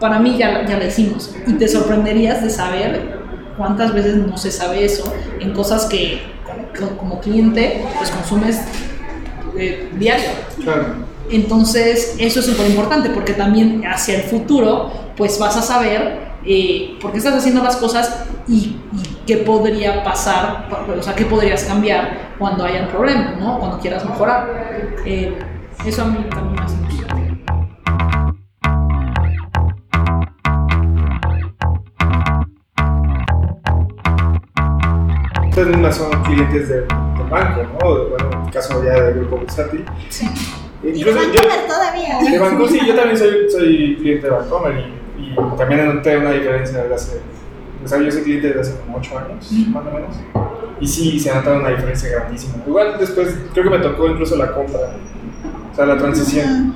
para 0.00 0.18
mí 0.18 0.36
ya, 0.36 0.66
ya 0.66 0.78
la 0.78 0.86
hicimos. 0.86 1.34
Y 1.46 1.54
te 1.54 1.68
sorprenderías 1.68 2.42
de 2.42 2.50
saber 2.50 3.18
cuántas 3.56 3.92
veces 3.92 4.16
no 4.16 4.36
se 4.36 4.50
sabe 4.50 4.84
eso 4.84 5.04
en 5.40 5.52
cosas 5.52 5.86
que 5.86 6.34
como 6.98 7.20
cliente 7.20 7.84
pues 7.98 8.10
consumes 8.10 8.60
eh, 9.56 9.90
diario. 9.98 10.30
Entonces, 11.30 12.16
eso 12.18 12.40
es 12.40 12.46
súper 12.46 12.68
importante 12.68 13.10
porque 13.10 13.32
también 13.32 13.84
hacia 13.86 14.16
el 14.16 14.22
futuro, 14.22 14.90
pues 15.16 15.38
vas 15.38 15.56
a 15.56 15.62
saber 15.62 16.18
eh, 16.44 16.98
por 17.00 17.12
qué 17.12 17.18
estás 17.18 17.34
haciendo 17.34 17.62
las 17.62 17.76
cosas 17.76 18.24
y, 18.46 18.76
qué 19.26 19.38
podría 19.38 20.04
pasar, 20.04 20.68
o 20.98 21.02
sea, 21.02 21.14
qué 21.14 21.24
podrías 21.24 21.64
cambiar 21.64 22.23
cuando 22.38 22.64
haya 22.64 22.82
un 22.82 22.88
problema, 22.88 23.34
¿no? 23.38 23.58
Cuando 23.58 23.78
quieras 23.78 24.04
mejorar. 24.04 24.48
Eh, 25.04 25.38
eso 25.84 26.02
a 26.02 26.04
mí 26.06 26.26
también 26.30 26.54
me 26.54 26.62
hace 26.62 26.74
Ustedes 35.48 35.68
mismas 35.68 35.96
son 35.96 36.22
clientes 36.24 36.68
del, 36.68 36.84
banco, 37.30 37.62
¿no? 37.62 38.08
Bueno, 38.08 38.30
en 38.32 38.46
el 38.46 38.52
caso 38.52 38.82
ya 38.82 39.00
del 39.02 39.14
grupo 39.20 39.38
Versátil. 39.38 39.84
Sí. 40.08 40.28
Y 40.82 40.88
Incluso 40.98 41.20
de 41.20 41.26
yo- 41.26 41.32
Vancomer 41.32 41.66
todavía. 41.68 42.18
De 42.30 42.38
Bancomer, 42.40 42.68
sí, 42.68 42.80
yo 42.84 42.94
también 42.96 43.16
soy, 43.16 43.50
soy 43.50 43.96
cliente 44.00 44.26
de 44.26 44.32
Bancomer 44.32 44.74
y, 45.16 45.22
y 45.22 45.36
también 45.56 45.94
noté 45.94 46.16
una 46.18 46.32
diferencia 46.32 46.82
desde 46.82 46.94
hace. 46.94 47.33
O 47.84 47.88
sea, 47.88 48.00
yo 48.00 48.10
soy 48.10 48.22
cliente 48.22 48.48
desde 48.48 48.60
hace 48.60 48.80
como 48.80 48.96
8 48.98 49.18
años, 49.18 49.52
más 49.68 49.82
o 49.86 49.90
menos. 49.90 50.16
Y 50.80 50.86
sí, 50.88 51.20
se 51.20 51.30
ha 51.30 51.36
notado 51.36 51.60
una 51.60 51.68
diferencia 51.70 52.08
grandísima. 52.10 52.54
Igual 52.66 52.96
después, 52.98 53.36
creo 53.52 53.64
que 53.64 53.70
me 53.70 53.78
tocó 53.78 54.08
incluso 54.08 54.36
la 54.36 54.52
compra, 54.52 54.80
o 55.72 55.74
sea, 55.76 55.86
la 55.86 55.96
transición. 55.98 56.74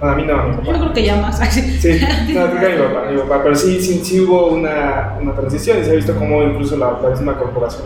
Bueno, 0.00 0.14
a 0.14 0.16
mí 0.16 0.24
no, 0.26 0.34
a 0.36 0.46
mi 0.48 0.52
Yo 0.56 0.62
papá. 0.64 0.78
creo 0.78 0.92
que 0.92 1.04
ya 1.04 1.16
más. 1.16 1.38
Sí. 1.38 2.00
No, 2.34 2.50
creo 2.50 2.60
que 2.60 2.66
a 2.66 2.68
mi 2.76 2.82
papá, 2.94 3.08
a 3.08 3.10
mi 3.12 3.18
papá, 3.20 3.40
pero 3.44 3.54
sí, 3.54 3.80
sí, 3.80 4.00
sí 4.04 4.20
hubo 4.20 4.48
una, 4.48 5.14
una 5.20 5.32
transición 5.34 5.78
y 5.80 5.84
se 5.84 5.90
ha 5.92 5.94
visto 5.94 6.14
como 6.16 6.42
incluso 6.42 6.76
la, 6.76 6.98
la 7.02 7.10
misma 7.10 7.38
corporación, 7.38 7.84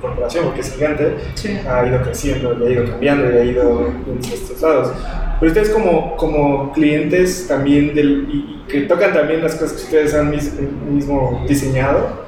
corporación, 0.00 0.44
porque 0.46 0.60
es 0.60 0.74
gigante, 0.74 1.16
Sí. 1.34 1.56
ha 1.68 1.86
ido 1.86 2.02
creciendo 2.02 2.56
y 2.60 2.66
ha 2.66 2.70
ido 2.70 2.90
cambiando 2.90 3.30
y 3.32 3.36
ha 3.36 3.44
ido 3.44 3.86
en 3.86 4.18
estos 4.20 4.60
lados. 4.60 4.92
Pero 5.40 5.52
ustedes 5.52 5.70
como, 5.70 6.16
como 6.16 6.72
clientes 6.72 7.46
también 7.46 7.94
del, 7.94 8.28
y, 8.30 8.36
y 8.36 8.64
que 8.68 8.80
tocan 8.82 9.12
también 9.12 9.42
las 9.42 9.54
cosas 9.54 9.72
que 9.78 9.82
ustedes 9.84 10.14
han 10.14 10.30
mis- 10.30 10.52
mismo 10.90 11.44
diseñado, 11.48 12.26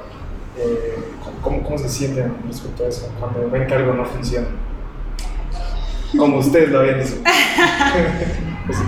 eh, 0.57 0.95
¿cómo, 1.41 1.61
¿cómo 1.63 1.77
se 1.77 1.89
sienten 1.89 2.33
respecto 2.47 2.85
a 2.85 2.87
eso 2.87 3.11
cuando 3.19 3.49
ven 3.49 3.67
que 3.67 3.73
algo 3.73 3.93
no 3.93 4.05
funciona? 4.05 4.47
Como 6.17 6.37
ustedes 6.39 6.69
lo 6.69 6.79
habían 6.79 6.99
dicho. 6.99 7.15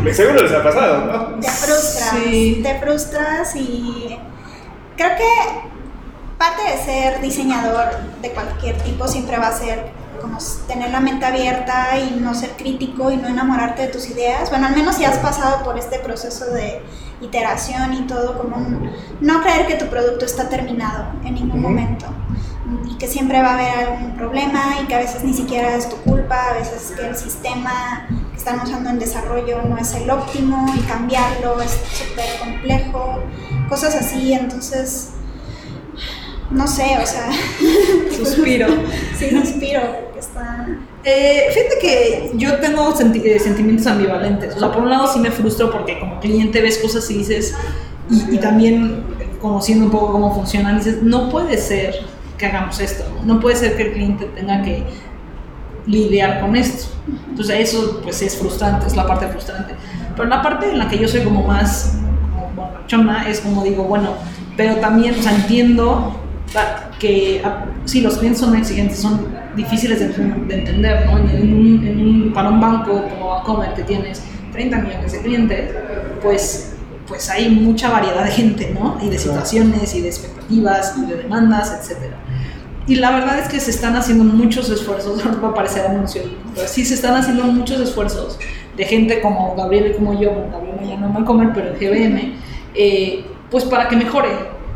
Pues, 0.04 0.16
seguro 0.16 0.44
les 0.44 0.52
ha 0.54 0.64
pasado, 0.64 1.06
¿no? 1.06 1.40
Te 1.42 1.50
frustras, 1.50 2.10
Sí. 2.24 2.60
te 2.64 2.80
frustras 2.80 3.56
y 3.56 4.18
creo 4.96 5.10
que 5.18 6.38
parte 6.38 6.62
de 6.72 6.78
ser 6.78 7.20
diseñador 7.22 7.90
de 8.22 8.30
cualquier 8.30 8.78
tipo 8.78 9.08
siempre 9.08 9.36
va 9.38 9.48
a 9.48 9.52
ser 9.52 9.80
como 10.24 10.38
tener 10.70 10.90
la 10.92 11.02
mente 11.02 11.26
abierta 11.26 12.00
y 12.00 12.18
no 12.22 12.34
ser 12.34 12.52
crítico 12.52 13.12
y 13.12 13.18
no 13.18 13.28
enamorarte 13.28 13.82
de 13.84 13.88
tus 13.90 14.10
ideas. 14.10 14.50
Bueno, 14.50 14.68
al 14.68 14.74
menos 14.76 14.96
si 14.96 15.04
has 15.04 15.18
pasado 15.18 15.64
por 15.66 15.78
este 15.78 16.00
proceso 16.00 16.46
de 16.46 16.82
iteración 17.22 17.94
y 17.94 18.08
todo, 18.08 18.38
como 18.38 18.56
un- 18.56 18.90
no 19.20 19.42
creer 19.44 19.68
que 19.68 19.76
tu 19.76 19.88
producto 19.88 20.26
está 20.26 20.48
terminado 20.48 21.08
en 21.26 21.36
ningún 21.36 21.60
Ujú. 21.60 21.70
momento 21.70 22.06
y 22.90 22.98
que 22.98 23.08
siempre 23.08 23.42
va 23.42 23.50
a 23.50 23.54
haber 23.56 23.88
algún 23.90 24.16
problema 24.16 24.78
y 24.82 24.86
que 24.88 24.96
a 24.96 25.00
veces 25.00 25.24
ni 25.26 25.34
siquiera 25.34 25.76
es 25.76 25.90
tu 25.90 25.98
culpa, 25.98 26.50
a 26.52 26.54
veces 26.54 26.94
que 26.96 27.06
el 27.06 27.16
sistema 27.18 28.08
que 28.32 28.38
están 28.38 28.62
usando 28.62 28.90
en 28.90 29.00
desarrollo 29.00 29.62
no 29.64 29.78
es 29.78 29.94
el 29.94 30.10
óptimo 30.10 30.66
y 30.76 30.80
cambiarlo 30.82 31.62
es 31.62 31.72
súper 31.72 32.40
complejo, 32.40 33.20
cosas 33.68 33.94
así, 33.96 34.34
entonces, 34.34 35.10
no 36.54 36.68
sé, 36.68 36.98
o 37.02 37.06
sea, 37.06 37.30
Suspiro. 38.18 38.68
sí, 39.18 39.30
suspiro, 39.32 39.82
está... 40.18 40.68
Eh, 41.04 41.48
fíjate 41.54 41.80
que 41.82 42.32
yo 42.36 42.56
tengo 42.60 42.96
senti- 42.96 43.22
eh, 43.26 43.40
sentimientos 43.40 43.86
ambivalentes. 43.88 44.56
O 44.56 44.60
sea, 44.60 44.72
por 44.72 44.84
un 44.84 44.90
lado 44.90 45.12
sí 45.12 45.20
me 45.20 45.32
frustro 45.32 45.70
porque 45.72 46.00
como 46.00 46.20
cliente 46.20 46.62
ves 46.62 46.78
cosas 46.78 47.10
y 47.12 47.18
dices, 47.18 47.54
y, 48.10 48.36
y 48.36 48.38
también 48.38 49.04
conociendo 49.42 49.86
un 49.86 49.92
poco 49.92 50.14
cómo 50.14 50.34
funcionan, 50.34 50.78
dices, 50.78 51.04
no 51.04 51.30
puede 51.30 51.58
ser 51.58 51.96
que 52.38 52.46
hagamos 52.46 52.80
esto, 52.80 53.04
no, 53.26 53.40
puede 53.42 53.56
ser 53.58 53.76
que 53.76 53.84
el 53.84 53.92
cliente 53.94 54.26
tenga 54.34 54.62
que 54.64 54.84
lidiar 55.86 56.40
con 56.40 56.56
esto. 56.56 56.86
Entonces 57.30 57.70
eso 57.70 58.00
pues 58.04 58.22
es 58.22 58.38
frustrante, 58.38 58.88
es 58.88 58.96
la 58.96 59.06
parte 59.06 59.28
frustrante. 59.28 59.74
Pero 60.16 60.30
la 60.30 60.42
parte 60.42 60.70
en 60.70 60.80
la 60.80 60.88
que 60.88 60.98
yo 60.98 61.08
soy 61.08 61.22
como 61.22 61.44
más 61.46 61.96
como 62.34 62.50
borrachona 62.56 63.30
es 63.30 63.42
como 63.42 63.64
digo, 63.64 63.84
bueno, 63.84 64.12
pero 64.56 64.76
también, 64.78 65.16
o 65.20 65.22
sea, 65.22 65.36
entiendo 65.36 66.16
que 67.00 67.42
ah, 67.44 67.66
sí, 67.86 68.02
los 68.02 68.18
clientes 68.18 68.40
son 68.42 68.56
exigentes, 68.56 69.00
son 69.00 69.28
difíciles 69.56 70.00
de, 70.00 70.08
de 70.10 70.56
entender, 70.60 71.06
¿no? 71.06 71.18
En, 71.18 71.54
un- 71.54 71.88
en 71.88 72.00
un- 72.00 72.34
para 72.34 72.50
un 72.50 72.60
banco 72.62 73.04
como 73.10 73.30
Bancomer 73.30 73.74
que 73.74 73.84
tienes 73.84 74.24
30 74.52 74.78
millones 74.80 75.12
de 75.12 75.20
clientes, 75.22 75.72
pues, 76.22 76.74
pues 77.08 77.30
hay 77.30 77.50
mucha 77.50 77.90
variedad 77.90 78.24
de 78.24 78.32
gente, 78.32 78.72
¿no? 78.80 78.98
Y 79.02 79.10
de 79.10 79.18
situaciones 79.18 79.94
y 79.96 80.02
de 80.02 80.08
expectativas 80.10 80.96
y 80.98 81.06
de 81.08 81.16
demandas, 81.18 81.76
etcétera. 81.80 82.16
Y 82.86 82.96
la 82.96 83.12
verdad 83.12 83.40
es 83.40 83.48
que 83.48 83.60
se 83.60 83.72
están 83.72 83.96
haciendo 83.96 84.24
muchos 84.26 84.70
esfuerzos, 84.70 85.26
ahora 85.26 85.38
va 85.40 85.48
a 85.50 85.54
parecer 85.54 85.88
anuncio, 85.88 86.22
pero 86.54 86.68
sí 86.68 86.86
se 86.86 86.96
están 86.96 87.16
haciendo 87.16 87.46
muchos 87.46 87.80
esfuerzos 87.80 88.38
de 88.76 88.86
gente 88.86 89.22
como 89.22 89.56
Gabriel 89.56 89.92
y 89.92 89.94
como 89.96 90.20
yo, 90.20 90.32
bueno, 90.32 90.52
Gabriel 90.52 90.90
ya 90.90 90.98
no 90.98 91.10
me 91.10 91.26
comer, 91.26 91.50
pero 91.54 91.70
en 91.70 91.76
GBM, 91.80 92.34
eh, 92.76 93.26
pues 93.50 93.64
para 93.66 93.88
que 93.88 93.96
mejore, 93.96 94.30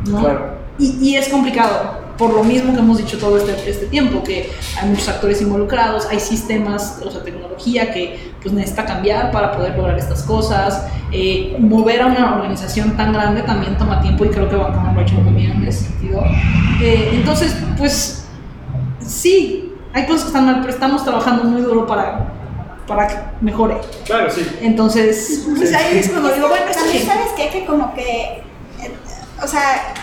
¿no? 0.08 0.20
Claro. 0.20 0.57
Y, 0.78 0.96
y 1.00 1.16
es 1.16 1.28
complicado, 1.28 1.98
por 2.16 2.32
lo 2.34 2.44
mismo 2.44 2.72
que 2.72 2.80
hemos 2.80 2.98
dicho 2.98 3.18
todo 3.18 3.36
este, 3.38 3.70
este 3.70 3.86
tiempo, 3.86 4.22
que 4.22 4.50
hay 4.80 4.88
muchos 4.88 5.08
actores 5.08 5.40
involucrados, 5.42 6.06
hay 6.10 6.20
sistemas, 6.20 7.00
o 7.04 7.10
sea, 7.10 7.22
tecnología 7.22 7.92
que 7.92 8.32
pues 8.42 8.52
necesita 8.54 8.84
cambiar 8.84 9.30
para 9.32 9.52
poder 9.52 9.76
lograr 9.76 9.98
estas 9.98 10.22
cosas. 10.22 10.84
Eh, 11.10 11.56
mover 11.58 12.02
a 12.02 12.06
una 12.06 12.34
organización 12.36 12.96
tan 12.96 13.12
grande 13.12 13.42
también 13.42 13.76
toma 13.78 14.00
tiempo 14.00 14.24
y 14.24 14.28
creo 14.28 14.48
que 14.48 14.56
Bancomer 14.56 14.92
lo 14.94 15.00
ha 15.00 15.02
hecho 15.02 15.14
muy 15.14 15.32
bien 15.32 15.52
en 15.52 15.66
ese 15.66 15.84
sentido. 15.86 16.22
Eh, 16.80 17.10
entonces, 17.14 17.54
pues 17.76 18.24
sí, 19.00 19.72
hay 19.92 20.06
cosas 20.06 20.22
que 20.22 20.26
están 20.28 20.46
mal, 20.46 20.58
pero 20.60 20.72
estamos 20.72 21.02
trabajando 21.04 21.44
muy 21.44 21.62
duro 21.62 21.86
para, 21.86 22.32
para 22.86 23.08
que 23.08 23.14
mejore. 23.40 23.80
Claro, 24.04 24.30
sí. 24.30 24.46
Entonces, 24.60 25.44
pues 25.56 25.72
ahí 25.74 25.98
es 25.98 26.08
cuando 26.10 26.30
digo, 26.30 26.48
bueno, 26.48 26.66
está 26.66 26.82
También 26.82 27.04
bien. 27.04 27.16
sabes 27.16 27.32
qué? 27.36 27.48
que 27.50 27.64
como 27.66 27.94
que, 27.94 28.02
eh, 28.82 28.94
o 29.42 29.46
sea, 29.48 29.94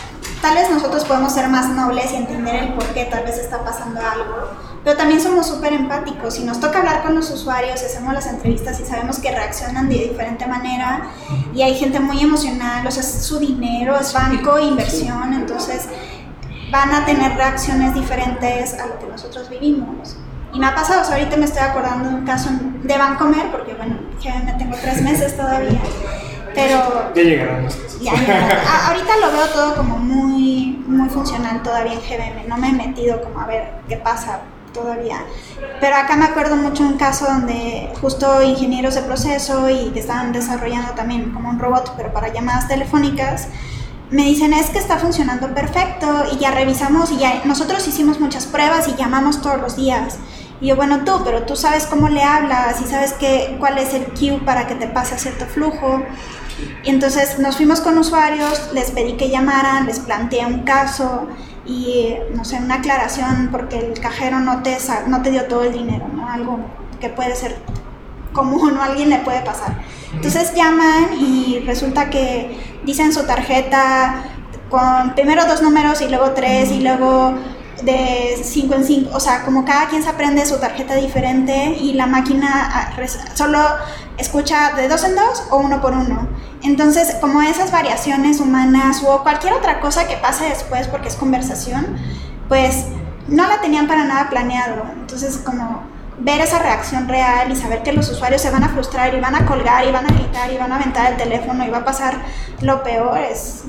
tal 0.46 0.54
vez 0.54 0.70
nosotros 0.70 1.06
podemos 1.06 1.34
ser 1.34 1.50
más 1.50 1.70
nobles 1.70 2.12
y 2.12 2.18
entender 2.18 2.56
el 2.56 2.74
por 2.76 2.86
qué 2.94 3.06
tal 3.06 3.24
vez 3.24 3.40
está 3.40 3.66
pasando 3.66 4.00
algo, 4.00 4.52
pero 4.84 4.96
también 4.96 5.20
somos 5.20 5.48
súper 5.48 5.74
empáticos 5.74 6.38
y 6.38 6.44
nos 6.44 6.60
toca 6.60 6.78
hablar 6.78 7.02
con 7.02 7.16
los 7.16 7.32
usuarios, 7.32 7.82
hacemos 7.82 8.14
las 8.14 8.28
entrevistas 8.28 8.80
y 8.80 8.86
sabemos 8.86 9.18
que 9.18 9.32
reaccionan 9.32 9.90
de 9.90 9.96
diferente 9.96 10.46
manera 10.46 11.10
y 11.52 11.64
hay 11.64 11.74
gente 11.74 12.00
muy 12.00 12.22
emocional, 12.22 12.86
o 12.86 12.92
sea, 12.92 13.02
es 13.02 13.26
su 13.26 13.40
dinero, 13.40 14.00
es 14.00 14.14
banco, 14.14 14.60
inversión, 14.60 15.34
entonces 15.34 15.88
van 16.70 16.94
a 16.94 17.06
tener 17.06 17.34
reacciones 17.36 17.96
diferentes 17.96 18.76
a 18.76 18.86
lo 18.86 19.00
que 19.00 19.08
nosotros 19.08 19.50
vivimos. 19.50 20.16
Y 20.54 20.60
me 20.60 20.68
ha 20.68 20.76
pasado, 20.76 21.02
o 21.02 21.06
sea, 21.06 21.16
ahorita 21.16 21.38
me 21.38 21.46
estoy 21.46 21.64
acordando 21.64 22.10
de 22.10 22.16
un 22.18 22.26
caso 22.26 22.52
de 22.84 22.98
Bancomer, 22.98 23.50
porque 23.52 23.74
bueno, 23.74 23.98
me 24.46 24.54
tengo 24.54 24.78
tres 24.80 25.02
meses 25.02 25.36
todavía, 25.36 25.82
pero 26.56 27.12
Ya 27.16 27.22
llegarán 27.24 27.64
los 27.66 27.76
casos. 27.76 28.00
ya, 28.02 28.14
ya. 28.14 28.64
A- 28.68 28.88
ahorita 28.88 29.18
lo 29.22 29.32
veo 29.32 29.48
todo 29.50 29.76
como 29.76 29.98
muy, 29.98 30.84
muy 30.88 31.10
funcional 31.10 31.62
todavía 31.64 31.94
en 31.94 32.00
GBM. 32.00 32.48
No 32.48 32.58
me 32.58 32.70
he 32.70 32.74
metido 32.74 33.22
como 33.22 33.40
a 33.42 33.46
ver 33.46 33.72
qué 33.90 33.98
pasa 33.98 34.40
todavía. 34.74 35.18
Pero 35.80 35.96
acá 35.96 36.16
me 36.16 36.26
acuerdo 36.26 36.56
mucho 36.58 36.84
un 36.84 36.98
caso 36.98 37.26
donde 37.26 37.90
justo 38.02 38.42
ingenieros 38.42 38.96
de 38.96 39.02
proceso 39.04 39.70
y 39.70 39.92
que 39.92 40.00
estaban 40.00 40.32
desarrollando 40.34 40.92
también 40.94 41.32
como 41.32 41.50
un 41.50 41.60
robot, 41.60 41.94
pero 41.96 42.12
para 42.14 42.34
llamadas 42.34 42.68
telefónicas, 42.68 43.48
me 44.12 44.24
dicen 44.24 44.54
es 44.54 44.70
que 44.70 44.78
está 44.80 44.98
funcionando 44.98 45.48
perfecto 45.54 46.26
y 46.32 46.38
ya 46.38 46.52
revisamos 46.52 47.12
y 47.12 47.18
ya 47.18 47.42
nosotros 47.46 47.88
hicimos 47.88 48.20
muchas 48.20 48.46
pruebas 48.46 48.88
y 48.88 48.96
llamamos 48.96 49.42
todos 49.42 49.60
los 49.62 49.76
días. 49.78 50.18
Y 50.62 50.68
yo, 50.68 50.76
bueno, 50.76 51.04
tú, 51.04 51.22
pero 51.24 51.44
tú 51.44 51.56
sabes 51.56 51.86
cómo 51.86 52.08
le 52.08 52.24
hablas 52.24 52.82
y 52.82 52.86
sabes 52.86 53.14
qué, 53.14 53.58
cuál 53.60 53.78
es 53.78 53.94
el 53.94 54.06
cue 54.06 54.40
para 54.46 54.68
que 54.68 54.76
te 54.76 54.88
pase 54.88 55.18
cierto 55.18 55.46
flujo. 55.46 56.02
Y 56.84 56.90
entonces 56.90 57.40
nos 57.40 57.58
fuimos 57.58 57.82
con 57.82 57.98
usuarios, 57.98 58.70
les 58.74 58.92
pedí 58.92 59.14
que 59.14 59.30
llamaran, 59.30 59.86
les 59.86 60.00
planteé 60.00 60.46
un 60.46 60.60
caso 60.60 61.28
y, 61.66 62.16
no 62.34 62.46
sé, 62.46 62.58
una 62.58 62.76
aclaración 62.76 63.50
porque 63.52 63.80
el 63.80 64.00
cajero 64.00 64.40
no 64.40 64.64
te, 64.64 64.78
no 65.08 65.22
te 65.22 65.32
dio 65.32 65.46
todo 65.46 65.64
el 65.64 65.74
dinero, 65.74 66.08
¿no? 66.14 66.30
Algo 66.30 66.60
que 67.02 67.10
puede 67.10 67.36
ser 67.36 67.58
común 68.32 68.78
o 68.78 68.82
alguien 68.82 69.10
le 69.10 69.18
puede 69.20 69.42
pasar. 69.42 69.76
Entonces 70.14 70.54
llaman 70.56 71.20
y 71.20 71.60
resulta 71.66 72.10
que 72.10 72.58
dicen 72.86 73.12
su 73.12 73.26
tarjeta 73.26 74.24
con 74.70 75.14
primero 75.16 75.46
dos 75.46 75.62
números 75.62 76.02
y 76.02 76.08
luego 76.08 76.32
tres 76.32 76.72
y 76.72 76.82
luego 76.82 77.34
de 77.84 78.40
5 78.42 78.74
en 78.74 78.84
5, 78.86 79.10
o 79.14 79.20
sea, 79.20 79.44
como 79.44 79.66
cada 79.66 79.88
quien 79.88 80.02
se 80.02 80.10
aprende 80.10 80.46
su 80.46 80.58
tarjeta 80.58 80.96
diferente 80.96 81.76
y 81.80 81.94
la 81.94 82.08
máquina 82.08 82.70
ah, 82.74 82.92
solo 83.34 83.60
escucha 84.18 84.74
de 84.76 84.88
dos 84.88 85.04
en 85.04 85.16
dos 85.16 85.44
o 85.50 85.58
uno 85.58 85.82
por 85.82 85.94
uno. 85.94 86.28
Entonces, 86.64 87.16
como 87.22 87.42
esas 87.42 87.72
variaciones 87.72 88.40
humanas 88.40 89.04
o 89.06 89.24
cualquier 89.24 89.54
otra 89.54 89.80
cosa 89.82 90.08
que 90.08 90.18
pase 90.18 90.46
después 90.46 90.88
porque 90.88 91.10
es 91.10 91.16
conversación, 91.16 91.98
pues 92.48 92.86
no 93.28 93.48
la 93.48 93.62
tenían 93.62 93.88
para 93.88 94.06
nada 94.06 94.30
planeado. 94.30 94.84
Entonces, 95.00 95.38
como 95.38 95.84
ver 96.18 96.40
esa 96.42 96.60
reacción 96.60 97.08
real 97.08 97.52
y 97.52 97.56
saber 97.56 97.84
que 97.84 97.92
los 97.92 98.10
usuarios 98.10 98.42
se 98.42 98.50
van 98.50 98.64
a 98.64 98.70
frustrar 98.70 99.14
y 99.14 99.20
van 99.20 99.36
a 99.36 99.46
colgar 99.46 99.86
y 99.86 99.92
van 99.92 100.06
a 100.06 100.14
gritar 100.14 100.52
y 100.52 100.58
van 100.58 100.72
a 100.72 100.78
aventar 100.78 101.12
el 101.12 101.18
teléfono 101.18 101.66
y 101.66 101.70
va 101.70 101.80
a 101.80 101.86
pasar 101.86 102.16
lo 102.62 102.84
peor 102.84 103.18
es... 103.18 103.64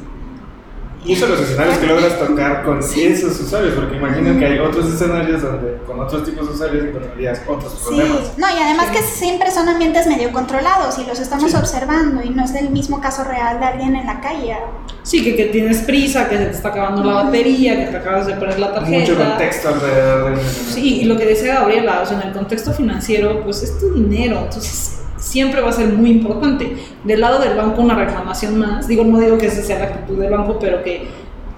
Y 1.05 1.13
eso 1.13 1.29
los 1.29 1.41
escenarios 1.41 1.79
que 1.79 1.87
logras 1.87 2.19
tocar 2.19 2.65
con 2.65 2.81
esos 2.81 3.41
usuarios, 3.41 3.75
porque 3.75 3.97
imagino 3.97 4.37
que 4.41 4.45
hay 4.45 4.59
otros 4.59 4.93
escenarios 4.93 5.41
donde 5.41 5.79
con 5.87 6.01
otros 6.01 6.25
tipos 6.25 6.49
de 6.49 6.55
usuarios 6.55 6.85
encontrarías 6.87 7.43
otros 7.47 7.73
Sí, 7.79 7.95
problemas. 7.95 8.33
no, 8.37 8.47
y 8.49 8.61
además 8.61 8.91
que 8.91 9.03
siempre 9.03 9.51
son 9.53 9.69
ambientes 9.69 10.07
medio 10.09 10.33
controlados 10.33 10.99
y 10.99 11.05
los 11.07 11.21
estamos 11.21 11.51
Sí. 11.53 11.57
observando 11.57 12.23
y 12.25 12.31
no 12.31 12.45
es 12.45 12.55
el 12.57 12.71
mismo 12.71 13.01
caso 13.01 13.23
real 13.23 13.61
de 13.61 13.67
alguien 13.67 13.95
en 13.95 14.05
la 14.07 14.21
calle. 14.21 14.57
Sí, 15.05 15.23
que, 15.23 15.37
que 15.37 15.45
tienes 15.47 15.79
prisa, 15.83 16.29
que 16.29 16.39
se 16.39 16.45
te 16.47 16.51
está 16.51 16.71
acabando 16.71 17.05
la 17.05 17.23
batería, 17.25 17.85
que 17.85 17.91
te 17.93 17.97
acabas 17.99 18.27
de 18.27 18.35
poner 18.35 18.59
la 18.59 18.75
tarjeta. 18.75 18.99
Mucho 18.99 19.17
contexto 19.17 19.69
alrededor 19.69 20.31
del 20.37 20.45
Sí, 20.45 21.03
y 21.03 21.05
lo 21.05 21.17
que 21.17 21.27
decía 21.27 21.55
Gabriela, 21.61 22.01
o 22.03 22.07
sea, 22.07 22.21
en 22.21 22.29
el 22.29 22.35
contexto 22.35 22.73
financiero, 22.73 23.45
pues 23.45 23.63
es 23.63 23.79
tu 23.79 23.95
dinero, 23.95 24.41
entonces 24.45 24.96
siempre 25.27 25.61
va 25.61 25.71
a 25.71 25.73
ser 25.73 25.89
muy 25.89 26.11
importante. 26.11 26.77
Del 27.03 27.21
lado 27.21 27.41
del 27.41 27.57
banco 27.57 27.83
una 27.83 27.97
reclamación 27.97 28.59
más, 28.59 28.87
digo, 28.87 29.05
no 29.05 29.19
digo 29.19 29.37
que 29.37 29.47
esa 29.47 29.61
sea 29.61 29.81
la 29.81 29.85
actitud 29.87 30.19
del 30.19 30.31
banco, 30.31 30.57
pero 30.61 30.83
que, 30.85 31.09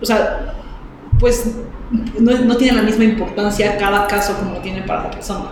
o 0.00 0.06
sea, 0.06 0.54
pues 1.20 1.54
no, 2.18 2.38
no 2.38 2.56
tiene 2.56 2.78
la 2.78 2.82
misma 2.82 3.04
importancia 3.04 3.76
cada 3.76 4.06
caso 4.06 4.34
como 4.38 4.54
lo 4.54 4.60
tiene 4.60 4.82
para 4.82 5.04
la 5.04 5.10
persona. 5.10 5.50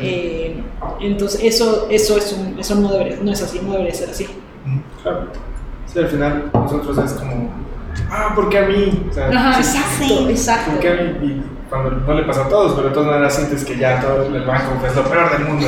Eh, 0.00 0.60
entonces, 1.00 1.40
eso, 1.44 1.86
eso, 1.90 2.18
es 2.18 2.32
un, 2.32 2.58
eso 2.58 2.74
no, 2.74 2.90
debería, 2.92 3.18
no 3.22 3.30
es 3.30 3.40
así, 3.40 3.60
no 3.64 3.72
debería 3.72 3.94
ser 3.94 4.10
así. 4.10 4.26
Claro. 5.02 5.28
Sí, 5.86 6.00
al 6.00 6.08
final 6.08 6.50
nosotros 6.52 6.98
es 6.98 7.12
como, 7.12 7.50
ah, 8.10 8.32
¿por 8.34 8.48
qué 8.48 8.58
a 8.58 8.66
mí? 8.66 9.06
O 9.08 9.12
sea, 9.12 9.28
Ajá, 9.28 9.62
sí, 9.62 9.78
exacto, 9.78 10.28
exacto. 10.28 10.70
¿Por 10.72 10.80
qué 10.80 10.88
a 10.88 10.94
mí? 10.94 11.26
Y 11.26 11.42
cuando 11.70 11.90
no 11.90 12.14
le 12.14 12.24
pasa 12.24 12.46
a 12.46 12.48
todos, 12.48 12.72
pero 12.74 12.88
de 12.88 12.94
todas 12.94 13.10
maneras 13.10 13.34
sientes 13.36 13.64
que 13.64 13.78
ya 13.78 14.00
todo 14.00 14.26
el 14.26 14.44
banco 14.44 14.84
es 14.84 14.96
lo 14.96 15.04
peor 15.04 15.30
del 15.30 15.46
mundo. 15.46 15.66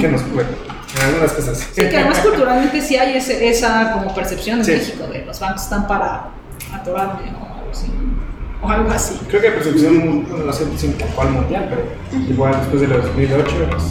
Que 0.00 0.08
nos 0.08 0.22
puede. 0.22 0.70
En 0.96 1.02
algunas 1.02 1.32
cosas. 1.32 1.58
Sí, 1.72 1.80
que 1.88 1.96
además 1.96 2.18
culturalmente 2.18 2.80
sí 2.80 2.96
hay 2.96 3.16
ese- 3.16 3.48
esa 3.48 3.92
como 3.92 4.12
percepción 4.14 4.58
en 4.58 4.64
Sí. 4.64 4.72
México 4.72 5.06
de 5.06 5.24
los 5.24 5.38
bancos 5.38 5.62
están 5.62 5.86
para 5.86 6.30
atorarme 6.74 7.30
o 7.32 7.44
algo 7.54 7.70
así. 7.72 7.86
O 8.62 8.68
algo 8.68 8.90
así. 8.90 9.20
Creo 9.28 9.40
que 9.40 9.50
percepción, 9.52 10.26
bueno, 10.28 10.44
no 10.46 10.52
sé 10.52 10.66
si 10.76 10.86
en 10.86 10.92
cuál 11.14 11.30
mundial, 11.30 11.66
pero 11.70 11.82
igual 12.28 12.54
después 12.58 12.80
de 12.82 12.88
los 12.88 13.04
2008, 13.06 13.50
pues, 13.70 13.82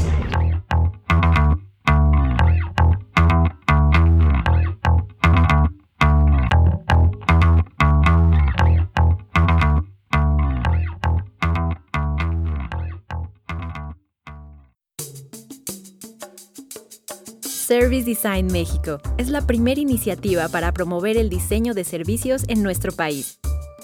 Service 17.79 18.03
Design 18.03 18.47
México 18.47 18.99
es 19.17 19.29
la 19.29 19.39
primera 19.39 19.79
iniciativa 19.79 20.49
para 20.49 20.73
promover 20.73 21.15
el 21.15 21.29
diseño 21.29 21.73
de 21.73 21.85
servicios 21.85 22.43
en 22.49 22.61
nuestro 22.61 22.91
país. 22.91 23.39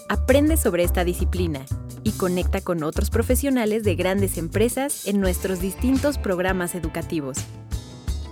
Aprende 0.10 0.58
sobre 0.58 0.84
esta 0.84 1.06
disciplina 1.06 1.62
y 2.04 2.12
conecta 2.12 2.60
con 2.60 2.84
otros 2.84 3.10
profesionales 3.10 3.84
de 3.84 3.96
grandes 3.96 4.38
empresas 4.38 5.08
en 5.08 5.22
nuestros 5.22 5.62
distintos 5.62 6.18
programas 6.18 6.76
educativos. 6.76 7.38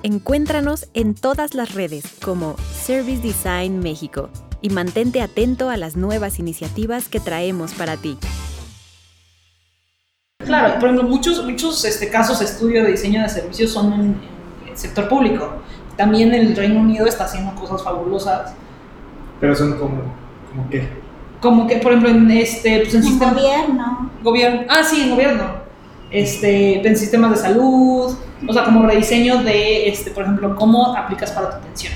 Encuéntranos 0.04 0.90
en 0.94 1.16
todas 1.16 1.54
las 1.54 1.74
redes 1.74 2.04
como 2.22 2.58
Service 2.74 3.22
Design 3.22 3.80
México 3.80 4.30
y 4.62 4.70
mantente 4.70 5.22
atento 5.22 5.70
a 5.70 5.78
las 5.78 5.96
nuevas 5.96 6.40
iniciativas 6.40 7.08
que 7.08 7.22
traemos 7.22 7.72
para 7.74 7.96
ti. 7.96 8.18
Claro, 10.40 10.78
por 10.78 10.90
ejemplo, 10.90 11.08
muchos, 11.08 11.42
muchos 11.46 11.86
este, 11.86 12.10
casos 12.10 12.40
de 12.40 12.46
estudio 12.46 12.84
de 12.84 12.92
diseño 12.92 13.22
de 13.24 13.30
servicios 13.30 13.72
son 13.72 13.94
en, 13.94 14.33
sector 14.76 15.08
público. 15.08 15.50
También 15.98 16.34
el 16.34 16.56
Reino 16.56 16.80
Unido 16.82 17.06
está 17.06 17.26
haciendo 17.26 17.54
cosas 17.56 17.84
fabulosas. 17.84 18.54
pero 19.40 19.56
son 19.56 19.74
como, 19.78 20.02
como 20.52 20.70
que. 20.70 20.88
Como 21.42 21.68
que, 21.68 21.78
por 21.78 21.92
ejemplo, 21.92 22.10
en 22.10 22.32
este. 22.32 22.80
Pues, 22.82 22.94
en 22.94 23.02
En 23.02 23.08
sistema- 23.08 23.34
gobierno. 23.34 24.10
Gobierno. 24.24 24.62
Ah, 24.70 24.84
sí, 24.84 25.02
en 25.04 25.10
gobierno. 25.12 25.44
Este, 26.10 26.88
en 26.88 26.96
sistemas 26.96 27.32
de 27.32 27.38
salud, 27.38 28.16
o 28.48 28.54
sea, 28.54 28.64
como 28.66 28.86
rediseño 28.86 29.42
de, 29.44 29.90
este, 29.90 30.12
por 30.12 30.24
ejemplo, 30.24 30.56
cómo 30.56 30.96
aplicas 30.96 31.32
para 31.32 31.58
tu 31.60 31.66
pensión 31.66 31.94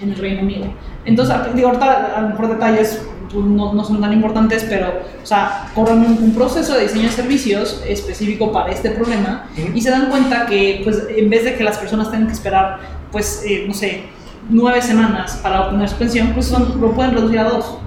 en 0.00 0.10
el 0.10 0.16
Reino 0.18 0.42
Unido. 0.42 0.66
Entonces, 1.04 1.34
a- 1.34 1.44
digo, 1.54 1.68
ahorita 1.68 2.16
a 2.16 2.20
lo 2.20 2.28
mejor 2.30 2.48
detalles 2.48 3.06
no, 3.32 3.72
no 3.72 3.84
son 3.84 4.00
tan 4.00 4.12
importantes, 4.12 4.64
pero, 4.68 4.88
o 5.22 5.26
sea, 5.26 5.70
corren 5.74 5.98
un, 5.98 6.18
un 6.22 6.34
proceso 6.34 6.74
de 6.74 6.82
diseño 6.82 7.04
de 7.04 7.12
servicios 7.12 7.82
específico 7.86 8.52
para 8.52 8.70
este 8.72 8.90
problema 8.90 9.46
y 9.74 9.80
se 9.80 9.90
dan 9.90 10.10
cuenta 10.10 10.46
que, 10.46 10.80
pues, 10.84 11.04
en 11.08 11.30
vez 11.30 11.44
de 11.44 11.54
que 11.54 11.64
las 11.64 11.78
personas 11.78 12.10
tengan 12.10 12.26
que 12.26 12.34
esperar, 12.34 12.80
pues, 13.10 13.42
eh, 13.46 13.64
no 13.66 13.74
sé, 13.74 14.04
nueve 14.48 14.82
semanas 14.82 15.38
para 15.42 15.62
obtener 15.62 15.88
su 15.88 15.96
pensión, 15.96 16.32
pues 16.34 16.46
son, 16.46 16.80
lo 16.80 16.92
pueden 16.92 17.12
reducir 17.14 17.38
a 17.38 17.44
dos. 17.44 17.78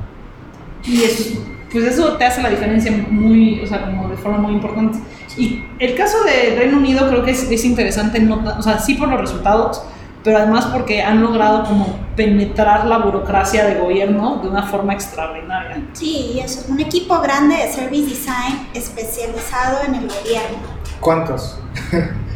Y 0.84 1.03
eso, 1.03 1.39
pues 1.72 1.84
eso 1.84 2.13
te 2.13 2.25
hace 2.25 2.41
la 2.41 2.50
diferencia 2.50 2.91
muy, 3.10 3.62
o 3.62 3.67
sea, 3.67 3.86
como 3.86 4.10
de 4.10 4.17
forma 4.17 4.38
muy 4.38 4.54
importante. 4.54 5.00
Y 5.38 5.63
el 5.80 5.95
caso 5.95 6.23
de 6.23 6.56
Reino 6.58 6.78
Unido 6.78 7.08
creo 7.10 7.23
que 7.23 7.32
es, 7.32 7.52
es 7.52 7.65
interesante, 7.65 8.19
no, 8.19 8.43
o 8.58 8.62
sea, 8.62 8.80
sí 8.80 8.95
por 8.95 9.10
los 9.10 9.19
resultados, 9.19 9.84
pero 10.27 10.39
además 10.39 10.65
porque 10.65 11.01
han 11.01 11.21
logrado 11.21 11.63
como 11.63 11.85
penetrar 12.17 12.83
la 12.85 12.97
burocracia 12.97 13.63
de 13.63 13.75
gobierno 13.75 14.41
de 14.43 14.49
una 14.49 14.61
forma 14.63 14.91
extraordinaria. 14.93 15.81
Sí, 15.93 16.31
y 16.33 16.39
es 16.41 16.65
un 16.67 16.81
equipo 16.81 17.21
grande 17.21 17.55
de 17.55 17.71
service 17.71 18.09
design 18.09 18.67
especializado 18.73 19.85
en 19.87 19.95
el 19.95 20.07
gobierno. 20.09 20.57
¿Cuántos? 20.99 21.59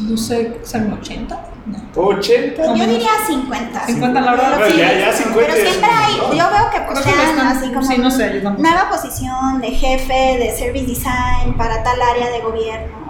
No 0.00 0.16
sé, 0.16 0.58
¿son 0.64 0.92
80? 0.94 1.40
No. 1.66 1.78
¿80? 1.94 2.56
Yo 2.76 2.86
diría 2.86 3.10
50. 3.24 3.86
50, 3.86 4.20
la 4.20 4.30
verdad, 4.32 4.58
Bueno, 4.58 4.72
Sí, 4.74 4.78
ya, 4.80 4.98
ya 4.98 5.12
50 5.12 5.40
Pero 5.46 5.68
siempre 5.68 5.90
hay, 5.92 6.16
yo 6.16 6.44
veo 6.50 6.70
que 6.72 6.80
postean 6.80 7.20
están- 7.20 7.46
así 7.46 7.68
como 7.68 7.82
sí, 7.86 7.98
no 7.98 8.10
sé, 8.10 8.42
nueva 8.42 8.88
posición 8.90 9.60
de 9.60 9.68
jefe 9.68 10.38
de 10.38 10.56
service 10.56 10.86
design 10.86 11.54
para 11.56 11.84
tal 11.84 12.00
área 12.02 12.30
de 12.30 12.40
gobierno. 12.40 13.09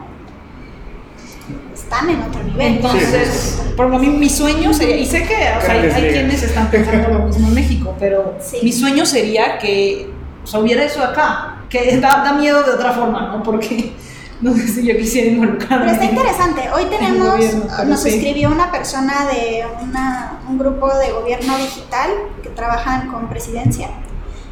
Están 1.91 2.09
en 2.09 2.23
otro 2.23 2.43
nivel. 2.45 2.67
Entonces, 2.77 3.61
por 3.77 3.87
ejemplo, 3.87 3.97
a 3.97 3.99
mí 4.13 4.17
mi 4.17 4.31
sueño 4.31 4.73
sería, 4.73 4.97
y 4.97 5.07
sé 5.07 5.25
que 5.25 5.35
o 5.35 5.61
sea, 5.61 5.73
hay, 5.73 5.91
hay 5.91 6.13
quienes 6.13 6.43
están 6.43 6.71
pensando 6.71 7.09
lo 7.09 7.27
mismo 7.27 7.49
en 7.49 7.55
México, 7.55 7.95
pero 7.99 8.37
Sí. 8.41 8.59
mi 8.63 8.73
sueño 8.73 9.05
sería 9.05 9.59
que 9.59 10.09
o 10.45 10.47
sea, 10.47 10.61
hubiera 10.61 10.85
eso 10.85 11.03
acá, 11.03 11.57
que 11.69 11.99
da, 11.99 12.23
da 12.25 12.33
miedo 12.35 12.63
de 12.63 12.71
otra 12.73 12.93
forma, 12.93 13.29
¿no? 13.33 13.43
Porque 13.43 13.93
no 14.41 14.55
sé 14.55 14.69
si 14.69 14.87
yo 14.87 14.97
quisiera 14.97 15.31
involucrarme. 15.33 15.87
Pero 15.87 15.93
está 15.93 16.05
interesante. 16.05 16.63
Hoy 16.73 16.85
tenemos, 16.85 17.29
gobierno, 17.33 17.65
pero 17.77 17.89
nos 17.89 18.03
sí. 18.03 18.09
escribió 18.11 18.51
una 18.51 18.71
persona 18.71 19.27
de 19.27 19.65
una- 19.83 20.39
un 20.49 20.59
grupo 20.59 20.95
de 20.97 21.11
gobierno 21.11 21.57
digital 21.59 22.09
que 22.43 22.51
trabajan 22.51 23.09
con 23.11 23.29
presidencia. 23.29 23.89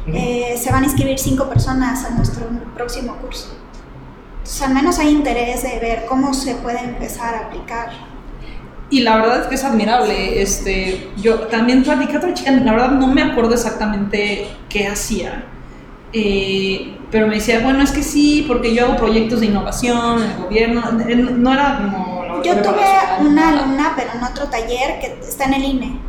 Eh, 0.07 0.59
se 0.61 0.71
van 0.71 0.83
a 0.83 0.85
inscribir 0.87 1.17
cinco 1.19 1.47
personas 1.47 2.03
a 2.03 2.09
nuestro 2.11 2.45
próximo 2.75 3.15
curso. 3.17 3.55
Entonces, 4.49 4.67
al 4.67 4.73
menos 4.73 4.97
hay 4.97 5.09
interés 5.09 5.61
de 5.61 5.77
ver 5.79 6.05
cómo 6.09 6.33
se 6.33 6.55
puede 6.55 6.79
empezar 6.79 7.35
a 7.35 7.39
aplicar. 7.45 7.89
Y 8.89 9.01
la 9.01 9.17
verdad 9.17 9.41
es 9.41 9.47
que 9.47 9.53
es 9.55 9.63
admirable. 9.63 10.41
Este, 10.41 11.11
yo 11.17 11.41
también 11.41 11.83
platicé 11.83 12.15
a 12.15 12.17
otra 12.17 12.33
chica, 12.33 12.49
la 12.51 12.71
verdad 12.71 12.89
no 12.91 13.05
me 13.07 13.21
acuerdo 13.21 13.53
exactamente 13.53 14.47
qué 14.67 14.87
hacía. 14.87 15.43
eh, 16.13 16.95
pero 17.11 17.27
me 17.27 17.35
decía, 17.35 17.59
bueno, 17.61 17.83
es 17.83 17.91
que 17.91 18.01
sí, 18.03 18.45
porque 18.47 18.73
yo 18.73 18.85
hago 18.85 18.95
proyectos 18.97 19.39
de 19.41 19.47
innovación 19.47 20.23
en 20.23 20.31
el 20.31 20.37
gobierno. 20.37 20.81
eh, 21.07 21.15
No 21.15 21.53
era 21.53 21.77
como. 21.77 22.23
Yo 22.43 22.53
laboratorio 22.55 22.61
tuve 22.71 23.27
una 23.27 23.49
alumna, 23.49 23.93
pero 23.95 24.11
en 24.15 24.23
otro 24.23 24.45
taller, 24.47 24.99
que 24.99 25.19
está 25.27 25.45
en 25.45 25.53
el 25.55 25.63
INE. 25.65 25.99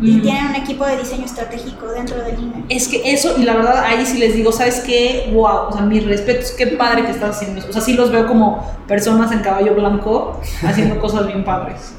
Y 0.00 0.16
Mm. 0.18 0.22
tienen 0.22 0.46
un 0.46 0.54
equipo 0.54 0.86
de 0.86 0.96
diseño 0.98 1.24
estratégico 1.24 1.86
dentro 1.88 2.22
del 2.22 2.38
INE. 2.38 2.64
Es 2.68 2.86
que 2.88 3.12
eso, 3.12 3.34
y 3.38 3.42
la 3.44 3.56
verdad, 3.56 3.82
ahí 3.84 4.06
sí 4.06 4.18
les 4.18 4.34
digo, 4.34 4.52
¿sabes 4.52 4.80
qué? 4.80 5.30
Wow, 5.34 5.68
o 5.68 5.72
sea, 5.72 5.82
mis 5.82 6.04
respetos, 6.06 6.52
qué 6.52 6.68
padre 6.68 7.04
que 7.04 7.10
estás 7.10 7.36
haciendo 7.36 7.58
eso. 7.60 7.68
O 7.70 7.72
sea, 7.72 7.82
sí 7.82 7.94
los 7.94 8.12
veo 8.12 8.26
como 8.26 8.64
personas 8.86 9.32
en 9.32 9.40
caballo 9.40 9.74
blanco 9.74 10.40
haciendo 10.62 10.98
cosas 11.00 11.26
bien 11.26 11.44
padres. 11.44 11.94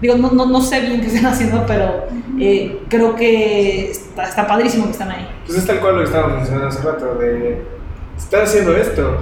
Digo, 0.00 0.16
no, 0.16 0.32
no, 0.32 0.46
no 0.46 0.60
sé 0.60 0.80
bien 0.80 1.00
qué 1.00 1.06
están 1.06 1.26
haciendo, 1.26 1.64
pero 1.66 2.06
eh, 2.40 2.82
creo 2.88 3.14
que 3.14 3.90
está, 3.92 4.24
está 4.24 4.46
padrísimo 4.46 4.86
que 4.86 4.90
están 4.90 5.10
ahí. 5.12 5.26
Pues 5.46 5.58
es 5.58 5.66
tal 5.66 5.80
cual 5.80 5.94
lo 5.94 5.98
que 6.00 6.06
estábamos 6.06 6.36
mencionando 6.38 6.68
hace 6.68 6.82
rato, 6.82 7.14
de 7.14 7.62
están 8.18 8.42
haciendo 8.42 8.76
esto, 8.76 9.16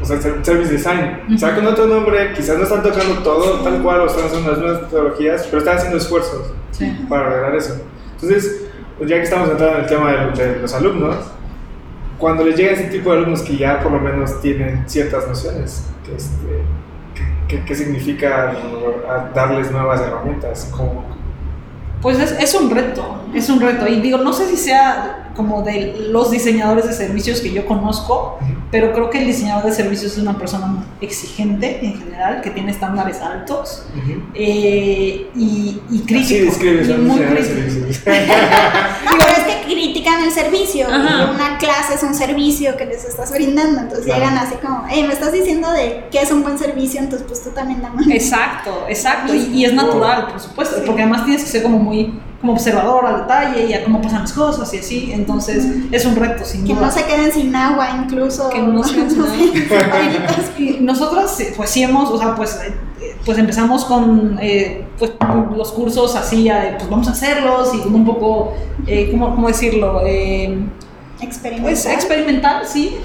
o 0.00 0.04
sea, 0.04 0.20
ser- 0.20 0.44
service 0.44 0.72
design, 0.72 1.20
Ujú. 1.28 1.38
sacan 1.38 1.66
otro 1.66 1.86
nombre, 1.86 2.32
quizás 2.34 2.56
no 2.58 2.64
están 2.64 2.82
tocando 2.82 3.14
todo 3.22 3.60
tal 3.62 3.82
cual 3.82 4.00
o 4.00 4.06
están 4.06 4.26
haciendo 4.26 4.50
las 4.50 4.58
nuevas 4.60 4.82
metodologías, 4.82 5.46
pero 5.46 5.58
están 5.58 5.76
haciendo 5.76 5.98
esfuerzos 5.98 6.52
Sí. 6.72 7.06
para 7.08 7.30
lograr 7.30 7.54
eso. 7.54 7.80
Entonces, 8.14 8.62
pues 8.98 9.08
ya 9.10 9.16
que 9.16 9.22
estamos 9.22 9.50
entrando 9.50 9.76
en 9.78 9.84
el 9.84 9.88
tema 9.88 10.12
de, 10.12 10.44
de 10.54 10.60
los 10.60 10.74
alumnos, 10.74 11.16
cuando 12.18 12.44
les 12.44 12.56
llega 12.56 12.72
ese 12.72 12.84
tipo 12.84 13.10
de 13.12 13.18
alumnos 13.18 13.42
que 13.42 13.56
ya 13.56 13.80
por 13.82 13.92
lo 13.92 14.00
menos 14.00 14.40
tienen 14.40 14.84
ciertas 14.88 15.26
nociones, 15.28 15.86
que, 16.04 16.14
este, 16.16 17.62
que 17.64 17.74
significa 17.74 18.54
darles 19.34 19.70
nuevas 19.70 20.00
herramientas, 20.00 20.70
como 20.76 21.04
Pues 22.02 22.18
es, 22.18 22.32
es 22.32 22.54
un 22.54 22.70
reto, 22.70 23.22
es 23.34 23.48
un 23.48 23.60
reto. 23.60 23.86
Y 23.88 24.00
digo, 24.00 24.18
no 24.18 24.32
sé 24.32 24.48
si 24.48 24.56
sea 24.56 25.30
como 25.34 25.62
de 25.62 26.08
los 26.10 26.30
diseñadores 26.30 26.86
de 26.86 26.92
servicios 26.92 27.40
que 27.40 27.52
yo 27.52 27.66
conozco, 27.66 28.38
pero 28.70 28.92
creo 28.92 29.10
que 29.10 29.18
el 29.18 29.26
diseñador 29.26 29.64
de 29.66 29.72
servicios 29.72 30.12
es 30.12 30.18
una 30.18 30.38
persona 30.38 30.84
exigente 31.00 31.84
en 31.84 31.98
general, 31.98 32.40
que 32.40 32.50
tiene 32.50 32.70
estándares 32.70 33.20
altos 33.20 33.84
eh, 34.34 35.28
y, 35.34 35.80
y 35.90 35.98
crítico. 36.00 36.46
Describes 36.46 36.88
y 36.88 36.92
un 36.92 37.06
muy 37.06 37.20
crítico. 37.20 37.86
es 37.86 38.04
que 38.06 39.66
el 40.14 40.30
servicio. 40.32 40.86
Ajá. 40.88 41.26
Y 41.30 41.34
una 41.34 41.58
clase 41.58 41.94
es 41.94 42.02
un 42.02 42.14
servicio 42.14 42.76
que 42.76 42.86
les 42.86 43.04
estás 43.04 43.30
brindando. 43.32 43.80
Entonces 43.80 44.06
Claro. 44.06 44.20
llegan 44.20 44.38
así 44.38 44.54
como, 44.56 44.84
hey, 44.88 45.04
me 45.06 45.12
estás 45.14 45.32
diciendo 45.32 45.70
de 45.72 46.04
qué 46.10 46.20
es 46.22 46.30
un 46.32 46.42
buen 46.42 46.58
servicio, 46.58 47.00
entonces 47.00 47.26
pues 47.28 47.42
tú 47.42 47.50
también 47.50 47.82
dame. 47.82 48.02
Exacto, 48.14 48.84
exacto. 48.88 49.34
Y, 49.34 49.38
y 49.52 49.64
es 49.64 49.72
natural, 49.74 50.28
por 50.28 50.40
supuesto, 50.40 50.76
porque 50.86 51.02
además 51.02 51.24
tienes 51.24 51.42
que 51.44 51.50
ser 51.50 51.62
como 51.62 51.78
muy 51.78 52.20
como 52.40 52.52
observador 52.52 53.06
al 53.06 53.22
detalle 53.22 53.64
y 53.64 53.72
a 53.72 53.82
cómo 53.82 54.00
pasan 54.02 54.20
las 54.20 54.32
cosas 54.32 54.72
y 54.74 54.78
así. 54.78 55.10
Entonces 55.12 55.64
es 55.90 56.04
un 56.04 56.14
reto, 56.16 56.44
sin 56.44 56.64
Que 56.66 56.74
duda. 56.74 56.86
no 56.86 56.92
se 56.92 57.04
queden 57.04 57.32
sin 57.32 57.56
agua, 57.56 57.88
incluso. 58.04 58.50
Que 58.50 58.58
no 58.60 58.84
se 58.84 58.94
queden 58.94 59.10
sin 59.10 59.72
agua. 59.72 59.98
nosotras, 60.80 61.40
eh, 61.40 61.54
pues 61.56 61.70
sí 61.70 61.82
hemos, 61.82 62.10
o 62.10 62.18
sea, 62.18 62.34
pues 62.34 62.58
pues 63.24 63.38
empezamos 63.38 63.84
con 63.84 64.38
eh, 64.40 64.84
pues, 64.98 65.12
los 65.56 65.72
cursos 65.72 66.14
así, 66.16 66.50
pues 66.76 66.88
vamos 66.88 67.08
a 67.08 67.12
hacerlos 67.12 67.72
y 67.74 67.86
un 67.86 68.04
poco, 68.04 68.54
eh, 68.86 69.08
¿cómo, 69.10 69.34
¿cómo, 69.34 69.48
decirlo? 69.48 70.02
Eh, 70.04 70.58
experimental. 71.20 71.72
Pues 71.72 71.86
experimental, 71.86 72.66
sí. 72.66 72.96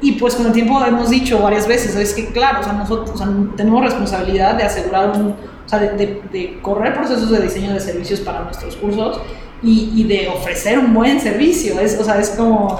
y 0.00 0.12
pues 0.12 0.34
con 0.34 0.46
el 0.46 0.52
tiempo 0.52 0.82
hemos 0.84 1.10
dicho 1.10 1.38
varias 1.40 1.66
veces, 1.66 1.94
es 1.96 2.14
que 2.14 2.26
claro, 2.26 2.60
o 2.60 2.64
sea, 2.64 2.72
nosotros 2.72 3.22
tenemos 3.56 3.84
responsabilidad 3.84 4.56
de 4.56 4.64
asegurar 4.64 5.10
un, 5.10 5.28
o 5.66 5.68
sea, 5.68 5.78
de, 5.78 6.20
de, 6.32 6.58
correr 6.62 6.94
procesos 6.94 7.30
de 7.30 7.40
diseño 7.40 7.74
de 7.74 7.80
servicios 7.80 8.20
para 8.20 8.42
nuestros 8.42 8.76
cursos 8.76 9.20
y, 9.62 9.92
y 9.94 10.04
de 10.04 10.28
ofrecer 10.28 10.78
un 10.78 10.94
buen 10.94 11.20
servicio. 11.20 11.80
Es, 11.80 11.98
o 11.98 12.04
sea, 12.04 12.20
es 12.20 12.30
como... 12.30 12.78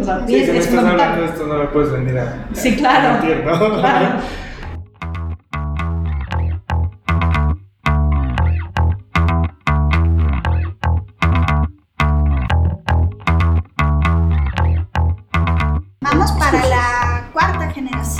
O 0.00 0.04
sea, 0.04 0.26
sí, 0.26 0.44
si 0.44 0.50
me 0.50 0.58
estás 0.58 0.84
hablando 0.84 1.22
de 1.22 1.28
esto, 1.28 1.46
no 1.46 1.54
me 1.54 1.66
puedes 1.66 1.92
venir 1.92 2.18
a. 2.18 2.48
Sí, 2.52 2.74
claro. 2.74 3.24
claro. 3.80 4.18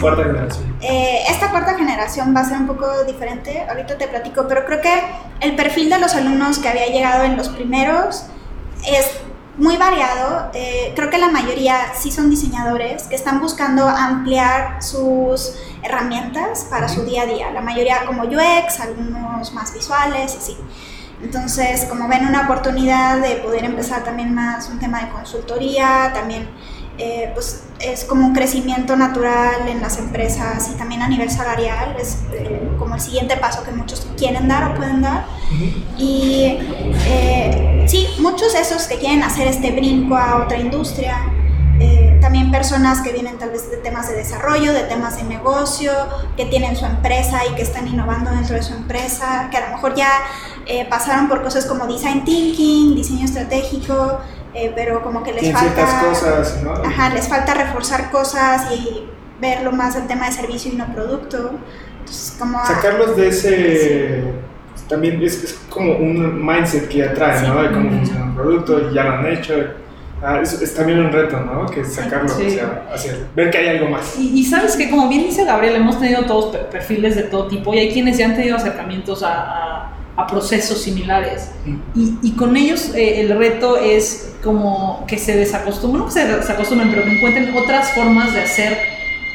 Cuarta 0.05 0.25
generación. 0.25 0.77
Eh, 0.83 1.25
esta 1.31 1.51
cuarta 1.51 1.75
generación 1.79 2.35
va 2.37 2.41
a 2.41 2.45
ser 2.45 2.59
un 2.59 2.67
poco 2.67 3.05
diferente, 3.05 3.65
ahorita 3.67 3.97
te 3.97 4.07
platico, 4.07 4.47
pero 4.47 4.67
creo 4.67 4.83
que 4.83 4.93
el 5.41 5.57
perfil 5.57 5.89
de 5.89 5.99
los 5.99 6.15
alumnos 6.15 6.59
que 6.59 6.69
había 6.69 6.89
llegado 6.89 7.25
en 7.25 7.39
los 7.39 7.49
primeros 7.49 8.27
es 8.87 9.07
muy 9.57 9.79
variado. 9.79 10.51
Eh, 10.53 10.93
creo 10.95 11.09
que 11.09 11.17
la 11.17 11.29
mayoría 11.29 11.95
sí 11.99 12.13
son 12.13 12.29
diseñadores 12.29 13.05
que 13.05 13.15
están 13.15 13.41
buscando 13.41 13.89
ampliar 13.89 14.83
sus 14.83 15.55
herramientas 15.83 16.67
para 16.69 16.87
su 16.91 17.07
día 17.07 17.23
a 17.23 17.27
día. 17.27 17.51
La 17.53 17.63
mayoría 17.63 18.05
como 18.05 18.25
UX, 18.25 18.81
algunos 18.81 19.55
más 19.55 19.73
visuales, 19.73 20.37
así. 20.37 20.59
Entonces, 21.23 21.87
como 21.87 22.09
ven 22.09 22.27
una 22.27 22.43
oportunidad 22.43 23.21
de 23.21 23.37
poder 23.37 23.65
empezar 23.65 24.05
también 24.05 24.35
más 24.35 24.69
un 24.69 24.79
tema 24.79 25.01
de 25.01 25.09
consultoría, 25.09 26.11
también 26.13 26.51
eh, 26.97 27.33
pues 27.35 27.65
es 27.81 28.05
como 28.05 28.25
un 28.25 28.35
crecimiento 28.35 28.95
natural 28.95 29.67
en 29.69 29.81
las 29.81 29.99
empresas 29.99 30.71
y 30.73 30.79
también 30.79 31.03
a 31.03 31.09
nivel 31.09 31.29
salarial, 31.29 31.97
es 31.99 32.19
eh, 32.33 32.71
como 32.79 32.95
el 32.95 33.01
siguiente 33.01 33.37
paso 33.37 33.65
que 33.65 33.73
muchos 33.73 34.07
quieren 34.17 34.47
dar 34.47 34.71
o 34.71 34.77
pueden 34.77 35.03
dar. 35.03 35.27
Y 35.99 36.57
eh, 37.07 37.85
sí, 37.89 38.07
muchos 38.21 38.55
esos 38.55 38.85
que 38.85 38.99
quieren 38.99 39.25
hacer 39.25 39.49
este 39.49 39.73
brinco 39.73 40.17
a 40.17 40.45
otra 40.45 40.59
industria, 40.59 41.17
también 42.21 42.51
personas 42.51 43.03
que 43.03 43.13
vienen 43.13 43.37
tal 43.37 43.51
vez 43.51 43.71
de 43.71 43.77
temas 43.77 44.09
de 44.09 44.15
desarrollo, 44.15 44.73
de 44.73 44.85
temas 44.85 45.17
de 45.17 45.25
negocio, 45.25 45.93
que 46.37 46.47
tienen 46.47 46.77
su 46.77 46.87
empresa 46.87 47.43
y 47.51 47.55
que 47.55 47.63
están 47.63 47.87
innovando 47.87 48.31
dentro 48.31 48.55
de 48.55 48.63
su 48.63 48.73
empresa, 48.73 49.49
que 49.51 49.59
a 49.59 49.69
lo 49.69 49.77
mejor 49.77 49.95
ya 49.95 50.09
pasaron 50.89 51.29
por 51.29 51.43
cosas 51.43 51.67
como 51.67 51.87
design 51.87 52.25
thinking, 52.25 52.95
diseño 52.95 53.27
estratégico, 53.27 54.21
eh, 54.55 54.73
pero 54.75 55.03
como 55.03 55.23
que 55.23 55.33
les 55.33 55.53
falta... 55.53 56.01
cosas, 56.09 56.63
¿no? 56.63 56.73
Ajá, 56.73 57.11
les 57.11 57.29
falta 57.29 57.55
reforzar 57.55 58.11
cosas 58.11 58.71
y 58.73 59.05
verlo 59.41 59.73
más 59.73 59.97
el 59.97 60.07
tema 60.07 60.27
de 60.27 60.33
servicio 60.33 60.73
y 60.73 60.77
no 60.77 60.87
producto. 60.95 61.53
Entonces, 61.99 62.37
como... 62.39 62.65
Sacarlos 62.65 63.17
de 63.17 63.29
ese... 63.29 64.25
También 64.89 65.23
es, 65.23 65.43
es, 65.43 65.61
como 65.71 65.97
un 65.97 66.45
mindset 66.45 66.89
que 66.89 66.99
ya 66.99 67.15
traen, 67.15 67.49
¿no? 67.49 67.63
De 67.63 67.73
cómo 67.73 67.91
funciona 67.91 68.25
un 68.25 68.35
producto, 68.35 68.91
y 68.91 68.95
ya 68.95 69.05
lo 69.05 69.13
han 69.13 69.27
hecho. 69.27 69.55
Ah, 70.23 70.41
es, 70.43 70.75
también 70.75 71.01
un 71.01 71.11
reto, 71.11 71.41
¿no? 71.41 71.67
Que 71.67 71.85
sacarlo, 71.85 72.31
o 72.31 72.39
sea, 72.51 72.85
ver 73.35 73.51
que 73.51 73.59
hay 73.59 73.69
algo 73.69 73.89
más. 73.89 74.19
Y, 74.19 74.41
y, 74.41 74.45
sabes 74.45 74.77
que, 74.77 74.91
como 74.91 75.09
bien 75.09 75.23
dice 75.23 75.45
Gabriel, 75.45 75.77
hemos 75.77 75.99
tenido 75.99 76.27
todos 76.27 76.55
perfiles 76.71 77.17
de 77.17 77.23
todo 77.25 77.49
tipo 77.49 77.73
y 77.75 77.79
hay 77.79 77.93
quienes 77.93 78.19
ya 78.19 78.27
han 78.27 78.37
tenido 78.37 78.57
acercamientos 78.57 79.23
a 79.23 79.74
a 79.74 79.74
procesos 80.27 80.83
similares. 80.83 81.51
Y, 81.95 82.19
y 82.23 82.33
con 82.33 82.57
ellos 82.57 82.91
eh, 82.95 83.21
el 83.21 83.37
reto 83.37 83.77
es 83.77 84.35
como 84.43 85.05
que 85.07 85.19
se 85.19 85.37
desacostumbren, 85.37 86.01
no 86.01 86.07
que 86.07 86.13
se 86.13 86.27
desacostumbren, 86.27 86.91
pero 86.91 87.05
que 87.05 87.17
encuentren 87.17 87.57
otras 87.57 87.93
formas 87.93 88.33
de 88.33 88.43
hacer 88.43 88.79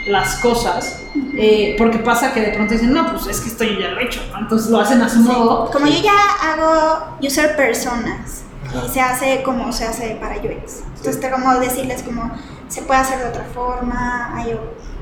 las 0.08 0.36
cosas, 0.38 1.02
eh, 1.38 1.76
porque 1.78 2.00
pasa 2.00 2.34
que 2.34 2.42
de 2.42 2.52
pronto 2.52 2.74
dicen, 2.74 2.94
no, 2.94 3.12
pues 3.12 3.28
es 3.28 3.42
que 3.42 3.50
esto 3.50 3.64
yo 3.64 3.80
ya 3.80 3.90
lo 3.90 4.00
he 4.00 4.06
hecho, 4.06 4.22
entonces 4.40 4.70
lo 4.70 4.80
hacen 4.80 5.02
a 5.02 5.10
su 5.10 5.20
modo. 5.20 5.70
Como 5.72 5.88
yo 5.88 6.02
ya 6.02 6.54
hago 6.54 7.18
user 7.22 7.56
personas 7.56 8.44
y 8.86 8.90
se 8.90 9.02
hace 9.02 9.42
como 9.44 9.72
se 9.74 9.86
hace 9.86 10.18
para 10.22 10.38
UX, 10.38 10.84
entonces 10.96 11.20
tengo 11.20 11.36
como 11.36 11.60
decirles 11.60 12.04
como 12.04 12.32
se 12.70 12.84
puede 12.84 13.02
hacer 13.02 13.20
de 13.20 13.26
otra 13.26 13.46
forma, 13.54 14.38
hay 14.38 14.58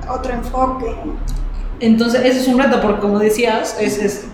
otro 0.10 0.34
enfoque. 0.34 0.96
Entonces, 1.80 2.22
eso 2.26 2.40
es 2.40 2.48
un 2.48 2.58
reto, 2.58 2.82
porque 2.82 3.02
como 3.02 3.20
decías, 3.20 3.78
es, 3.80 4.00
es 4.00 4.26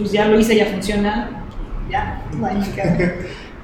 pues 0.00 0.12
ya 0.12 0.26
lo 0.26 0.38
hice, 0.38 0.56
ya 0.56 0.66
funciona, 0.66 1.44
ya, 1.90 2.22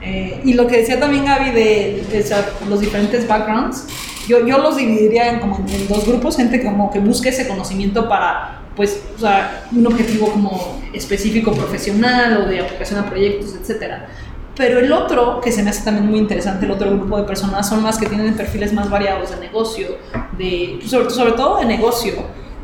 eh, 0.03 0.41
y 0.45 0.53
lo 0.55 0.67
que 0.67 0.79
decía 0.79 1.01
también 1.01 1.25
Gaby 1.25 1.51
de, 1.51 2.25
los 2.69 2.81
diferentes 2.81 3.27
backgrounds, 3.27 3.87
yo, 4.29 4.47
yo 4.47 4.59
los 4.59 4.77
dividiría 4.77 5.31
en, 5.31 5.41
como 5.41 5.57
en 5.57 5.89
dos 5.89 6.07
grupos, 6.07 6.37
gente 6.37 6.63
como 6.63 6.91
que 6.91 6.99
busque 6.99 7.29
ese 7.29 7.47
conocimiento 7.47 8.09
para, 8.09 8.63
pues, 8.75 9.03
o 9.17 9.21
sea, 9.21 9.65
un 9.73 9.87
objetivo 9.87 10.31
como 10.31 10.81
específico 10.93 11.53
profesional 11.53 12.43
o 12.43 12.49
de 12.49 12.61
aplicación 12.61 13.01
a 13.01 13.09
proyectos, 13.09 13.55
etcétera. 13.61 14.09
Pero 14.57 14.81
el 14.81 14.91
otro, 14.91 15.41
que 15.41 15.53
se 15.53 15.63
me 15.63 15.71
hace 15.71 15.85
también 15.85 16.07
muy 16.07 16.19
interesante, 16.19 16.65
el 16.65 16.73
otro 16.73 16.91
grupo 16.91 17.19
de 17.19 17.25
personas 17.25 17.69
son 17.69 17.83
más 17.83 17.99
que 17.99 18.07
tienen 18.07 18.35
perfiles 18.35 18.73
más 18.73 18.91
variados 18.91 19.31
de 19.31 19.37
negocio, 19.37 19.99
de, 20.37 20.77
pues, 20.79 20.91
sobre, 20.91 21.11
sobre 21.11 21.33
todo 21.33 21.59
de 21.59 21.67
negocio, 21.67 22.15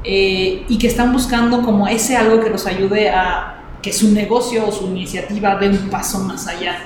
eh, 0.02 0.64
y 0.68 0.78
que 0.78 0.88
están 0.88 1.12
buscando 1.12 1.62
como 1.62 1.86
ese 1.86 2.16
algo 2.16 2.40
que 2.40 2.50
los 2.50 2.66
ayude 2.66 3.10
a 3.10 3.61
que 3.82 3.92
su 3.92 4.12
negocio 4.12 4.66
o 4.66 4.72
su 4.72 4.86
iniciativa 4.86 5.56
dé 5.56 5.68
un 5.68 5.90
paso 5.90 6.20
más 6.20 6.46
allá. 6.46 6.76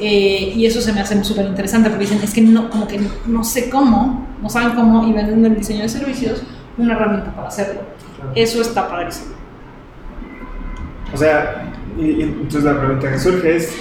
Eh, 0.00 0.52
y 0.56 0.64
eso 0.64 0.80
se 0.80 0.92
me 0.92 1.00
hace 1.00 1.22
súper 1.22 1.44
interesante 1.44 1.90
porque 1.90 2.06
dicen, 2.06 2.20
es 2.22 2.32
que 2.32 2.40
no, 2.40 2.70
como 2.70 2.88
que 2.88 3.00
no 3.26 3.44
sé 3.44 3.68
cómo, 3.68 4.26
no 4.40 4.48
saben 4.48 4.74
cómo 4.74 5.06
y 5.06 5.12
ven 5.12 5.28
en 5.28 5.44
el 5.44 5.56
diseño 5.56 5.82
de 5.82 5.88
servicios 5.90 6.42
una 6.78 6.94
herramienta 6.94 7.34
para 7.34 7.48
hacerlo. 7.48 7.82
Eso 8.34 8.62
está 8.62 8.88
padrísimo. 8.88 9.34
O 11.12 11.16
sea, 11.16 11.72
y, 11.98 12.22
entonces 12.22 12.64
la 12.64 12.78
pregunta 12.78 13.12
que 13.12 13.18
surge 13.18 13.56
es, 13.56 13.76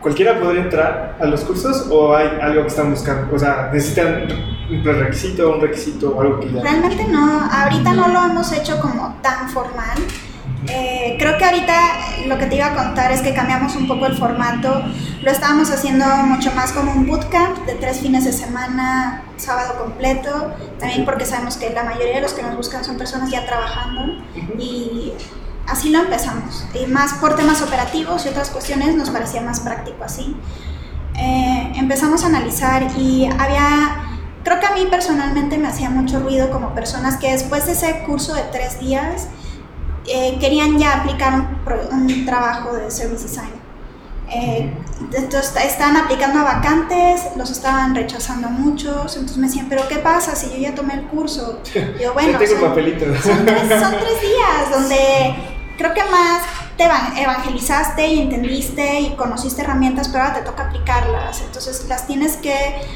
¿cualquiera 0.00 0.40
podría 0.40 0.62
entrar 0.62 1.16
a 1.20 1.26
los 1.26 1.42
cursos 1.42 1.86
o 1.90 2.16
hay 2.16 2.28
algo 2.40 2.62
que 2.62 2.68
están 2.68 2.90
buscando? 2.90 3.34
O 3.34 3.38
sea, 3.38 3.70
¿necesitan 3.72 4.26
un 4.70 4.82
prerequisito, 4.82 5.54
un 5.54 5.60
requisito 5.60 6.16
o 6.16 6.20
algo 6.20 6.40
que 6.40 6.50
ya... 6.50 6.62
Realmente 6.62 7.06
no, 7.08 7.48
ahorita 7.50 7.92
no 7.92 8.08
lo 8.08 8.24
hemos 8.24 8.50
hecho 8.52 8.80
como 8.80 9.16
tan 9.22 9.48
formal 9.50 9.98
eh, 10.66 11.16
creo 11.18 11.38
que 11.38 11.44
ahorita 11.44 11.76
lo 12.26 12.36
que 12.36 12.46
te 12.46 12.56
iba 12.56 12.66
a 12.66 12.74
contar 12.74 13.12
es 13.12 13.20
que 13.20 13.32
cambiamos 13.32 13.76
un 13.76 13.86
poco 13.86 14.06
el 14.06 14.16
formato. 14.16 14.82
Lo 15.22 15.30
estábamos 15.30 15.70
haciendo 15.70 16.04
mucho 16.24 16.52
más 16.52 16.72
como 16.72 16.92
un 16.92 17.06
bootcamp 17.06 17.64
de 17.66 17.74
tres 17.74 18.00
fines 18.00 18.24
de 18.24 18.32
semana, 18.32 19.22
sábado 19.36 19.78
completo. 19.78 20.52
También 20.80 21.04
porque 21.04 21.24
sabemos 21.24 21.56
que 21.56 21.70
la 21.70 21.84
mayoría 21.84 22.16
de 22.16 22.20
los 22.20 22.34
que 22.34 22.42
nos 22.42 22.56
buscan 22.56 22.84
son 22.84 22.98
personas 22.98 23.30
ya 23.30 23.46
trabajando. 23.46 24.22
Y 24.58 25.12
así 25.66 25.90
lo 25.90 26.00
empezamos. 26.00 26.66
Y 26.74 26.86
más 26.86 27.14
por 27.14 27.36
temas 27.36 27.62
operativos 27.62 28.26
y 28.26 28.30
otras 28.30 28.50
cuestiones 28.50 28.96
nos 28.96 29.10
parecía 29.10 29.40
más 29.42 29.60
práctico 29.60 30.04
así. 30.04 30.36
Eh, 31.16 31.72
empezamos 31.76 32.24
a 32.24 32.26
analizar 32.26 32.82
y 32.96 33.26
había 33.38 34.04
creo 34.44 34.60
que 34.60 34.66
a 34.66 34.70
mí 34.70 34.86
personalmente 34.88 35.58
me 35.58 35.68
hacía 35.68 35.90
mucho 35.90 36.20
ruido 36.20 36.50
como 36.50 36.74
personas 36.74 37.16
que 37.16 37.32
después 37.32 37.66
de 37.66 37.72
ese 37.72 38.02
curso 38.06 38.34
de 38.34 38.42
tres 38.52 38.80
días 38.80 39.28
eh, 40.08 40.36
querían 40.40 40.78
ya 40.78 41.00
aplicar 41.00 41.48
un, 41.90 42.26
trabajo 42.26 42.74
de 42.74 42.90
service 42.90 43.24
design. 43.24 43.50
Eh, 44.30 44.70
entonces 45.14 45.54
estaban 45.64 45.96
aplicando 45.96 46.40
a 46.40 46.44
vacantes, 46.44 47.22
los 47.36 47.50
estaban 47.50 47.94
rechazando 47.94 48.48
muchos, 48.48 49.16
entonces 49.16 49.38
me 49.38 49.46
decían, 49.46 49.66
pero 49.68 49.88
¿qué 49.88 49.96
pasa 49.96 50.36
si 50.36 50.50
yo 50.50 50.56
ya 50.56 50.74
tomé 50.74 50.94
el 50.94 51.06
curso? 51.06 51.60
Yo, 52.00 52.12
bueno, 52.12 52.38
son, 52.38 52.48
son, 52.48 52.74
tres, 52.74 52.88
son, 52.88 53.44
tres, 54.00 54.20
días 54.20 54.70
donde 54.70 55.34
creo 55.78 55.94
que 55.94 56.02
más 56.04 56.42
te 56.76 56.84
evangelizaste 56.84 58.06
y 58.06 58.20
entendiste 58.20 59.00
y 59.00 59.16
conociste 59.16 59.62
herramientas, 59.62 60.08
pero 60.08 60.24
ahora 60.24 60.36
te 60.36 60.42
toca 60.42 60.64
aplicarlas, 60.64 61.40
entonces 61.40 61.86
las 61.88 62.06
tienes 62.06 62.36
que 62.36 62.54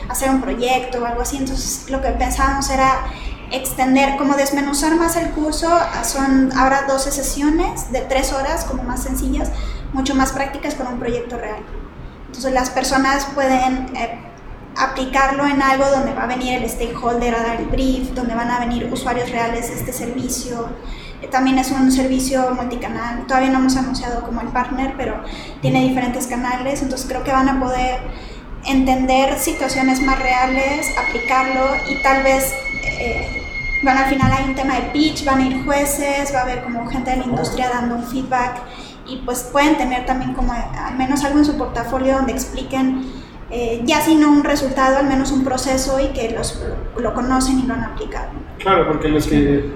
hacer 0.09 0.31
un 0.31 0.41
proyecto 0.41 1.03
o 1.03 1.07
algo 1.07 1.23
así, 1.23 1.37
entonces 1.37 1.91
lo 1.91 2.01
que 2.01 2.11
pensábamos 2.11 2.71
era 2.71 3.07
extender, 3.53 4.17
como 4.17 4.35
desmenuzar 4.35 4.97
más 4.97 5.17
el 5.17 5.31
curso, 5.31 5.69
son 6.05 6.53
ahora 6.53 6.85
12 6.89 7.13
sesiones 7.13 7.93
de 7.93 8.01
3 8.01 8.33
horas, 8.33 8.65
como 8.65 8.83
más 8.83 9.03
sencillas, 9.03 9.51
mucho 9.93 10.15
más 10.15 10.33
prácticas 10.33 10.75
con 10.75 10.87
un 10.87 10.99
proyecto 10.99 11.37
real. 11.37 11.63
Entonces 12.27 12.53
las 12.53 12.71
personas 12.71 13.27
pueden 13.35 13.95
eh, 13.95 14.19
aplicarlo 14.77 15.47
en 15.47 15.61
algo 15.61 15.85
donde 15.91 16.15
va 16.15 16.25
a 16.25 16.27
venir 16.27 16.63
el 16.63 16.69
stakeholder 16.69 17.35
a 17.35 17.43
dar 17.43 17.61
el 17.61 17.67
brief, 17.67 18.11
donde 18.15 18.35
van 18.35 18.51
a 18.51 18.59
venir 18.59 18.89
usuarios 18.91 19.31
reales 19.31 19.69
de 19.69 19.75
este 19.75 19.93
servicio. 19.93 20.71
Eh, 21.21 21.29
también 21.29 21.59
es 21.59 21.71
un 21.71 21.93
servicio 21.93 22.55
multicanal, 22.55 23.27
todavía 23.27 23.51
no 23.51 23.59
hemos 23.59 23.77
anunciado 23.77 24.23
como 24.23 24.41
el 24.41 24.49
partner, 24.49 24.95
pero 24.97 25.23
tiene 25.61 25.83
diferentes 25.83 26.27
canales, 26.27 26.83
entonces 26.83 27.07
creo 27.07 27.23
que 27.23 27.33
van 27.33 27.49
a 27.51 27.61
poder 27.61 28.01
entender 28.65 29.39
situaciones 29.39 30.01
más 30.01 30.19
reales, 30.19 30.87
aplicarlo 30.99 31.77
y 31.89 32.03
tal 32.03 32.23
vez... 32.23 32.55
Eh, 32.99 33.42
bueno, 33.83 34.01
al 34.01 34.07
final 34.07 34.33
hay 34.33 34.45
un 34.45 34.55
tema 34.55 34.77
de 34.77 34.83
pitch, 34.93 35.25
van 35.25 35.41
a 35.41 35.47
ir 35.47 35.65
jueces, 35.65 36.33
va 36.35 36.41
a 36.41 36.43
haber 36.43 36.63
como 36.63 36.87
gente 36.87 37.11
de 37.11 37.17
la 37.17 37.25
industria 37.25 37.69
dando 37.69 37.97
un 37.97 38.05
feedback 38.05 38.63
y 39.07 39.17
pues 39.19 39.43
pueden 39.45 39.77
tener 39.77 40.07
también 40.07 40.35
como 40.35 40.53
al 40.53 40.97
menos 40.97 41.25
algo 41.25 41.39
en 41.39 41.45
su 41.45 41.57
portafolio 41.59 42.15
donde 42.15 42.33
expliquen 42.33 43.22
eh, 43.53 43.83
ya 43.85 44.01
si 44.01 44.15
no 44.15 44.31
un 44.31 44.45
resultado, 44.45 44.97
al 44.97 45.07
menos 45.07 45.31
un 45.31 45.45
proceso 45.45 46.01
y 46.01 46.09
que 46.09 46.31
los, 46.31 46.63
lo 46.97 47.13
conocen 47.13 47.61
y 47.61 47.67
lo 47.67 47.75
han 47.75 47.85
aplicado. 47.85 48.31
Claro, 48.59 48.89
porque 48.89 49.09
los 49.09 49.27
que 49.27 49.71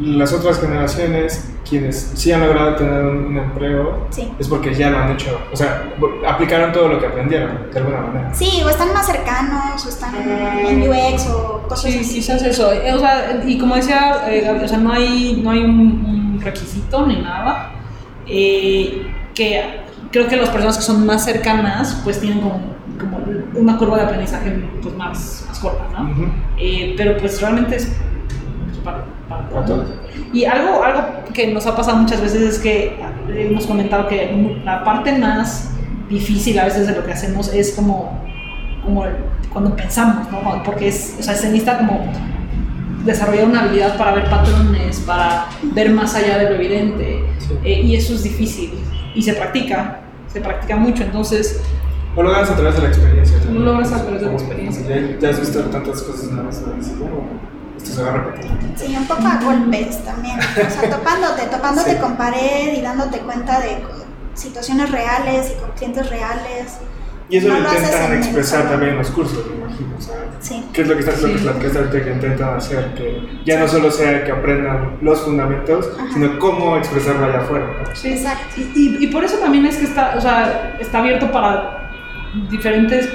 las 0.00 0.32
otras 0.32 0.60
generaciones, 0.60 1.50
quienes 1.68 2.12
sí 2.14 2.30
han 2.30 2.42
logrado 2.42 2.76
tener 2.76 3.04
un, 3.04 3.36
empleo, 3.36 4.06
es 4.38 4.48
porque 4.48 4.74
ya 4.74 4.90
lo 4.90 4.98
han 4.98 5.12
hecho, 5.12 5.40
o 5.52 5.56
sea, 5.56 5.90
aplicaron 6.26 6.72
todo 6.72 6.88
lo 6.88 7.00
que 7.00 7.06
aprendieron, 7.06 7.70
de 7.72 7.78
alguna 7.78 8.00
manera. 8.02 8.34
Sí, 8.34 8.62
o 8.64 8.68
están 8.68 8.92
más 8.92 9.06
cercanos, 9.06 9.84
o 9.84 9.88
están 9.88 10.14
en 10.14 10.88
UX 10.88 11.26
o 11.28 11.62
cosas 11.68 11.92
sí, 11.92 11.98
así. 12.00 12.14
quizás 12.16 12.42
eso. 12.42 12.72
Eh, 12.72 12.92
o 12.92 12.98
sea, 12.98 13.42
y 13.46 13.58
como 13.58 13.76
decía 13.76 14.24
eh, 14.28 14.60
o 14.62 14.68
sea, 14.68 14.78
no 14.78 14.92
hay, 14.92 15.40
no 15.42 15.50
hay 15.50 15.64
un, 15.64 16.38
requisito 16.42 17.06
ni 17.06 17.16
nada. 17.16 17.72
Eh, 18.26 19.06
que 19.34 19.80
creo 20.12 20.28
que 20.28 20.36
las 20.36 20.50
personas 20.50 20.76
que 20.76 20.82
son 20.82 21.04
más 21.06 21.24
cercanas, 21.24 22.00
pues 22.04 22.20
tienen 22.20 22.40
como 22.40 22.75
como 22.98 23.18
una 23.54 23.76
curva 23.76 23.98
de 23.98 24.04
aprendizaje 24.04 24.50
pues, 24.82 24.94
más, 24.94 25.44
más 25.48 25.58
corta, 25.58 25.84
¿no? 25.92 26.32
eh, 26.58 26.94
pero 26.96 27.16
pues 27.18 27.40
realmente 27.40 27.76
es 27.76 27.92
pues, 28.66 28.78
para, 28.78 29.04
para, 29.28 29.64
todos. 29.64 29.88
Y 30.32 30.44
algo, 30.44 30.82
algo 30.82 31.02
que 31.32 31.52
nos 31.52 31.66
ha 31.66 31.76
pasado 31.76 31.98
muchas 31.98 32.20
veces 32.20 32.42
es 32.42 32.58
que 32.58 32.96
hemos 33.28 33.66
comentado 33.66 34.08
que 34.08 34.60
la 34.64 34.84
parte 34.84 35.16
más 35.18 35.70
difícil 36.08 36.58
a 36.58 36.64
veces 36.64 36.86
de 36.86 36.94
lo 36.94 37.04
que 37.04 37.12
hacemos 37.12 37.52
es 37.52 37.72
como, 37.72 38.20
como 38.84 39.04
cuando 39.52 39.74
pensamos, 39.74 40.30
¿no? 40.30 40.62
Porque 40.64 40.88
es, 40.88 41.16
o 41.18 41.22
sea, 41.22 41.34
se 41.34 41.46
necesita 41.46 41.78
como 41.78 42.12
desarrollar 43.04 43.46
una 43.46 43.62
habilidad 43.62 43.96
para 43.96 44.12
ver 44.12 44.28
patrones, 44.28 45.00
para 45.00 45.46
ver 45.62 45.90
más 45.90 46.14
allá 46.14 46.38
de 46.38 46.50
lo 46.50 46.56
evidente. 46.56 47.24
Eh, 47.64 47.80
y 47.82 47.94
eso 47.94 48.14
es 48.14 48.22
difícil. 48.22 48.72
Y 49.14 49.22
se 49.22 49.32
practica, 49.32 50.00
se 50.32 50.40
practica 50.40 50.76
mucho. 50.76 51.04
Entonces, 51.04 51.62
o 52.16 52.22
lo 52.22 52.30
logras 52.30 52.50
a 52.50 52.56
través 52.56 52.76
de 52.76 52.82
la 52.82 52.88
experiencia. 52.88 53.38
Lo 53.52 53.60
logras 53.60 53.92
a 53.92 54.02
través 54.02 54.20
de 54.22 54.26
la 54.26 54.32
experiencia. 54.32 55.18
Ya, 55.20 55.28
has 55.28 55.40
visto 55.40 55.60
tantas 55.64 56.02
cosas 56.02 56.24
una 56.28 56.42
vez, 56.42 56.62
esto 57.76 57.92
se 57.92 58.02
va 58.02 58.08
a 58.08 58.12
repetir. 58.16 58.50
Sí, 58.76 58.96
un 58.96 59.06
poco 59.06 59.26
a 59.26 59.38
golpes 59.42 60.02
también. 60.04 60.38
O 60.40 60.70
sea, 60.70 60.90
topándote, 60.90 61.46
topándote 61.46 61.98
con 61.98 62.16
pared 62.16 62.72
y 62.76 62.80
dándote 62.80 63.18
cuenta 63.18 63.60
de 63.60 63.78
situaciones 64.34 64.90
reales 64.90 65.52
y 65.52 65.60
con 65.60 65.70
clientes 65.72 66.08
reales. 66.08 66.78
Y 67.28 67.38
eso 67.38 67.48
lo, 67.48 67.58
intentan 67.58 68.14
expresar 68.14 68.68
también 68.68 68.92
en 68.92 68.98
los 68.98 69.10
cursos, 69.10 69.44
me 69.46 69.56
imagino. 69.56 69.96
O 69.98 70.00
sea, 70.00 70.14
sí. 70.40 70.64
¿Qué 70.72 70.82
es 70.82 70.88
lo 70.88 70.94
que 70.94 71.00
estás 71.00 71.16
sí. 71.16 71.34
que 71.34 72.02
que 72.04 72.10
intentan 72.12 72.56
hacer? 72.56 72.94
Que 72.94 73.40
ya 73.44 73.58
no 73.58 73.68
solo 73.68 73.90
sea 73.90 74.24
que 74.24 74.30
aprendan 74.30 74.96
los 75.02 75.20
fundamentos, 75.20 75.90
sino 76.12 76.38
cómo 76.38 76.76
expresarlo 76.76 77.26
allá 77.26 77.40
afuera. 77.40 77.66
Sí, 77.94 78.12
exacto. 78.12 78.60
Y, 78.74 79.04
y, 79.04 79.06
por 79.08 79.24
eso 79.24 79.38
también 79.38 79.66
es 79.66 79.76
que 79.76 79.84
está, 79.84 80.14
o 80.16 80.20
sea, 80.20 80.76
está 80.78 81.00
abierto 81.00 81.30
para 81.32 81.85
diferentes 82.50 83.10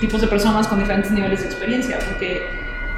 tipos 0.00 0.20
de 0.20 0.26
personas 0.26 0.68
con 0.68 0.78
diferentes 0.78 1.10
niveles 1.10 1.40
de 1.40 1.46
experiencia, 1.46 1.98
porque 2.06 2.42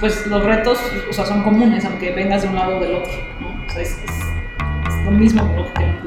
pues 0.00 0.26
los 0.26 0.44
retos 0.44 0.78
o 1.10 1.12
sea, 1.12 1.26
son 1.26 1.42
comunes, 1.42 1.84
aunque 1.84 2.12
vengas 2.12 2.42
de 2.42 2.48
un 2.48 2.54
lado 2.54 2.76
o 2.76 2.80
del 2.80 2.94
otro. 2.96 3.12
¿no? 3.40 3.48
O 3.48 3.70
sea, 3.70 3.82
es, 3.82 3.90
es, 3.90 5.04
lo 5.04 5.10
mismo 5.10 5.42
lo 5.42 5.64
que. 5.74 5.98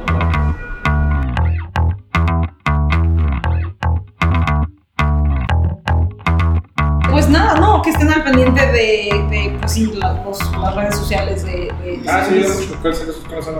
Pues 7.09 7.29
nada, 7.29 7.59
no, 7.59 7.81
que 7.81 7.89
estén 7.89 8.09
al 8.09 8.23
pendiente 8.23 8.65
de, 8.67 9.27
de 9.29 9.57
pues 9.59 9.73
sí, 9.73 9.91
la, 9.95 10.13
los, 10.23 10.39
las 10.57 10.75
redes 10.75 10.95
sociales 10.95 11.43
de, 11.43 11.51
de 11.83 12.01
Ah, 12.07 12.25
sí. 12.27 12.41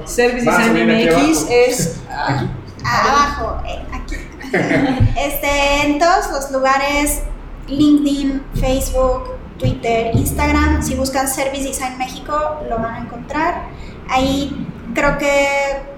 Service 0.06 0.50
Design 0.50 0.88
MX 0.88 1.48
es... 1.50 2.02
abajo, 2.84 3.62
eh, 3.68 3.84
aquí. 3.92 4.16
este, 5.18 5.88
en 5.88 6.00
todos 6.00 6.32
los 6.32 6.52
lugares, 6.52 7.22
LinkedIn, 7.68 8.44
Facebook, 8.56 9.38
Twitter, 9.58 10.16
Instagram, 10.16 10.82
si 10.82 10.96
buscan 10.96 11.28
Service 11.28 11.64
Design 11.64 11.98
México, 11.98 12.34
lo 12.70 12.78
van 12.78 12.96
a 12.96 13.00
encontrar. 13.00 13.64
Ahí 14.10 14.68
creo 14.94 15.18
que 15.18 15.90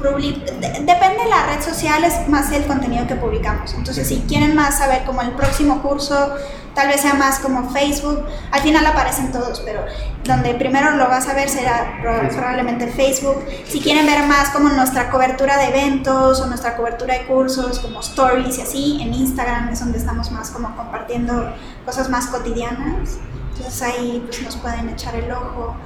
depende 0.00 1.24
de 1.24 1.30
la 1.30 1.46
red 1.46 1.62
social, 1.62 2.04
es 2.04 2.28
más 2.28 2.50
el 2.52 2.64
contenido 2.66 3.06
que 3.06 3.14
publicamos. 3.16 3.74
Entonces, 3.74 4.08
si 4.08 4.20
quieren 4.22 4.54
más 4.54 4.78
saber 4.78 5.04
como 5.04 5.22
el 5.22 5.32
próximo 5.32 5.82
curso, 5.82 6.34
tal 6.74 6.88
vez 6.88 7.00
sea 7.00 7.14
más 7.14 7.38
como 7.38 7.70
Facebook, 7.70 8.24
al 8.50 8.60
final 8.60 8.86
aparecen 8.86 9.30
todos, 9.32 9.60
pero 9.60 9.84
donde 10.24 10.54
primero 10.54 10.92
lo 10.92 11.08
vas 11.08 11.28
a 11.28 11.34
ver 11.34 11.48
será 11.48 11.98
probablemente 12.00 12.86
Facebook. 12.86 13.44
Si 13.66 13.80
quieren 13.80 14.06
ver 14.06 14.26
más 14.26 14.50
como 14.50 14.68
nuestra 14.68 15.10
cobertura 15.10 15.58
de 15.58 15.68
eventos 15.68 16.40
o 16.40 16.46
nuestra 16.46 16.76
cobertura 16.76 17.18
de 17.18 17.26
cursos, 17.26 17.78
como 17.78 18.00
stories 18.00 18.58
y 18.58 18.62
así, 18.62 19.02
en 19.02 19.14
Instagram 19.14 19.68
es 19.70 19.80
donde 19.80 19.98
estamos 19.98 20.30
más 20.30 20.50
como 20.50 20.74
compartiendo 20.76 21.52
cosas 21.84 22.08
más 22.08 22.26
cotidianas. 22.26 23.18
Entonces 23.54 23.82
ahí 23.82 24.22
pues 24.26 24.42
nos 24.42 24.56
pueden 24.56 24.88
echar 24.88 25.14
el 25.14 25.30
ojo. 25.30 25.76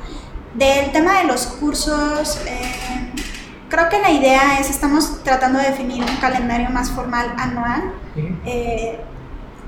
Del 0.54 0.90
tema 0.92 1.18
de 1.18 1.24
los 1.24 1.46
cursos, 1.46 2.38
eh, 2.46 3.12
creo 3.68 3.88
que 3.88 4.00
la 4.00 4.10
idea 4.10 4.58
es, 4.60 4.70
estamos 4.70 5.22
tratando 5.22 5.58
de 5.58 5.70
definir 5.70 6.02
un 6.02 6.16
calendario 6.16 6.70
más 6.70 6.90
formal 6.90 7.34
anual. 7.36 7.92
Eh, 8.44 8.98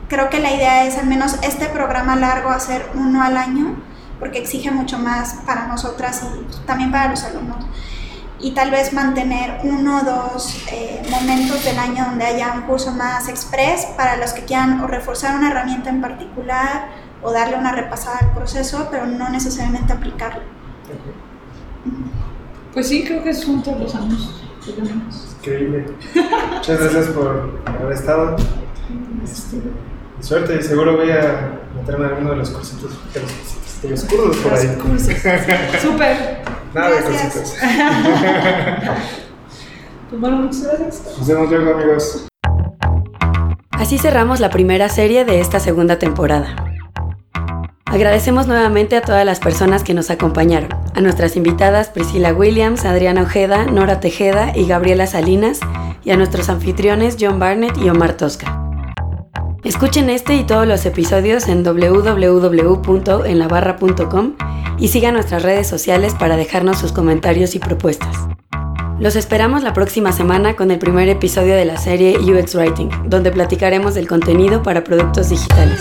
creo 0.08 0.30
que 0.30 0.40
la 0.40 0.52
idea 0.52 0.84
es 0.84 0.96
al 0.98 1.06
menos 1.06 1.36
este 1.42 1.66
programa 1.66 2.16
largo 2.16 2.50
hacer 2.50 2.90
uno 2.94 3.22
al 3.22 3.36
año, 3.36 3.76
porque 4.18 4.38
exige 4.38 4.70
mucho 4.70 4.98
más 4.98 5.34
para 5.46 5.66
nosotras 5.66 6.22
y 6.22 6.66
también 6.66 6.90
para 6.90 7.08
los 7.10 7.22
alumnos. 7.24 7.64
Y 8.40 8.52
tal 8.52 8.70
vez 8.70 8.92
mantener 8.92 9.60
uno 9.64 9.98
o 9.98 10.04
dos 10.04 10.64
eh, 10.70 11.02
momentos 11.10 11.64
del 11.64 11.76
año 11.76 12.04
donde 12.04 12.24
haya 12.24 12.52
un 12.52 12.62
curso 12.62 12.92
más 12.92 13.28
express 13.28 13.86
para 13.96 14.16
los 14.16 14.32
que 14.32 14.44
quieran 14.44 14.80
o 14.80 14.86
reforzar 14.86 15.34
una 15.34 15.50
herramienta 15.50 15.90
en 15.90 16.00
particular 16.00 16.86
o 17.20 17.32
darle 17.32 17.56
una 17.56 17.72
repasada 17.72 18.18
al 18.18 18.32
proceso, 18.32 18.88
pero 18.92 19.06
no 19.06 19.28
necesariamente 19.28 19.92
aplicarlo. 19.92 20.57
Pues 22.72 22.88
sí, 22.88 23.04
creo 23.04 23.22
que 23.22 23.34
son 23.34 23.62
todos 23.62 23.80
los 23.80 23.94
años 23.94 24.40
que 24.64 24.72
tenemos. 24.72 25.36
Increíble. 25.40 25.86
Muchas 26.54 26.80
gracias 26.80 27.06
por 27.08 27.60
haber 27.64 27.92
estado. 27.92 28.36
Este, 29.24 29.58
suerte 30.20 30.58
y 30.60 30.62
seguro 30.62 30.96
voy 30.96 31.10
a 31.10 31.60
meterme 31.76 32.06
en 32.06 32.12
alguno 32.12 32.30
de 32.30 32.36
los 32.36 32.50
cursitos, 32.50 32.92
de 33.14 33.20
los, 33.20 33.82
de 33.82 33.90
los 33.90 34.04
cursos 34.04 34.36
por 34.38 34.52
ahí. 34.54 34.66
cursos. 34.76 35.08
Súper. 35.82 36.42
Nada 36.74 36.90
de 36.90 37.02
cursitos. 37.02 37.54
pues 40.10 40.20
bueno, 40.20 40.36
muchas 40.38 40.64
gracias. 40.64 41.02
Nos 41.18 41.26
vemos 41.26 41.50
luego, 41.50 41.74
amigos. 41.74 42.26
Así 43.70 43.96
cerramos 43.96 44.40
la 44.40 44.50
primera 44.50 44.88
serie 44.88 45.24
de 45.24 45.40
esta 45.40 45.60
segunda 45.60 45.98
temporada. 45.98 46.56
Agradecemos 47.86 48.46
nuevamente 48.46 48.96
a 48.96 49.02
todas 49.02 49.24
las 49.24 49.40
personas 49.40 49.82
que 49.82 49.94
nos 49.94 50.10
acompañaron, 50.10 50.68
a 50.94 51.00
nuestras 51.00 51.36
invitadas 51.36 51.88
Priscila 51.88 52.32
Williams, 52.32 52.84
Adriana 52.84 53.22
Ojeda, 53.22 53.66
Nora 53.66 54.00
Tejeda 54.00 54.52
y 54.56 54.66
Gabriela 54.66 55.06
Salinas, 55.06 55.60
y 56.04 56.10
a 56.10 56.16
nuestros 56.16 56.48
anfitriones 56.48 57.16
John 57.20 57.38
Barnett 57.38 57.76
y 57.78 57.88
Omar 57.88 58.16
Tosca. 58.16 58.64
Escuchen 59.64 60.08
este 60.08 60.36
y 60.36 60.44
todos 60.44 60.66
los 60.66 60.86
episodios 60.86 61.48
en 61.48 61.64
www.enlabarra.com 61.64 64.36
y 64.78 64.88
sigan 64.88 65.14
nuestras 65.14 65.42
redes 65.42 65.66
sociales 65.66 66.14
para 66.14 66.36
dejarnos 66.36 66.78
sus 66.78 66.92
comentarios 66.92 67.54
y 67.54 67.58
propuestas. 67.58 68.16
Los 68.98 69.14
esperamos 69.14 69.62
la 69.62 69.74
próxima 69.74 70.12
semana 70.12 70.56
con 70.56 70.70
el 70.70 70.78
primer 70.78 71.08
episodio 71.08 71.54
de 71.54 71.64
la 71.64 71.76
serie 71.76 72.18
UX 72.18 72.54
Writing, 72.54 72.88
donde 73.04 73.30
platicaremos 73.30 73.94
del 73.94 74.08
contenido 74.08 74.62
para 74.62 74.84
productos 74.84 75.28
digitales. 75.28 75.80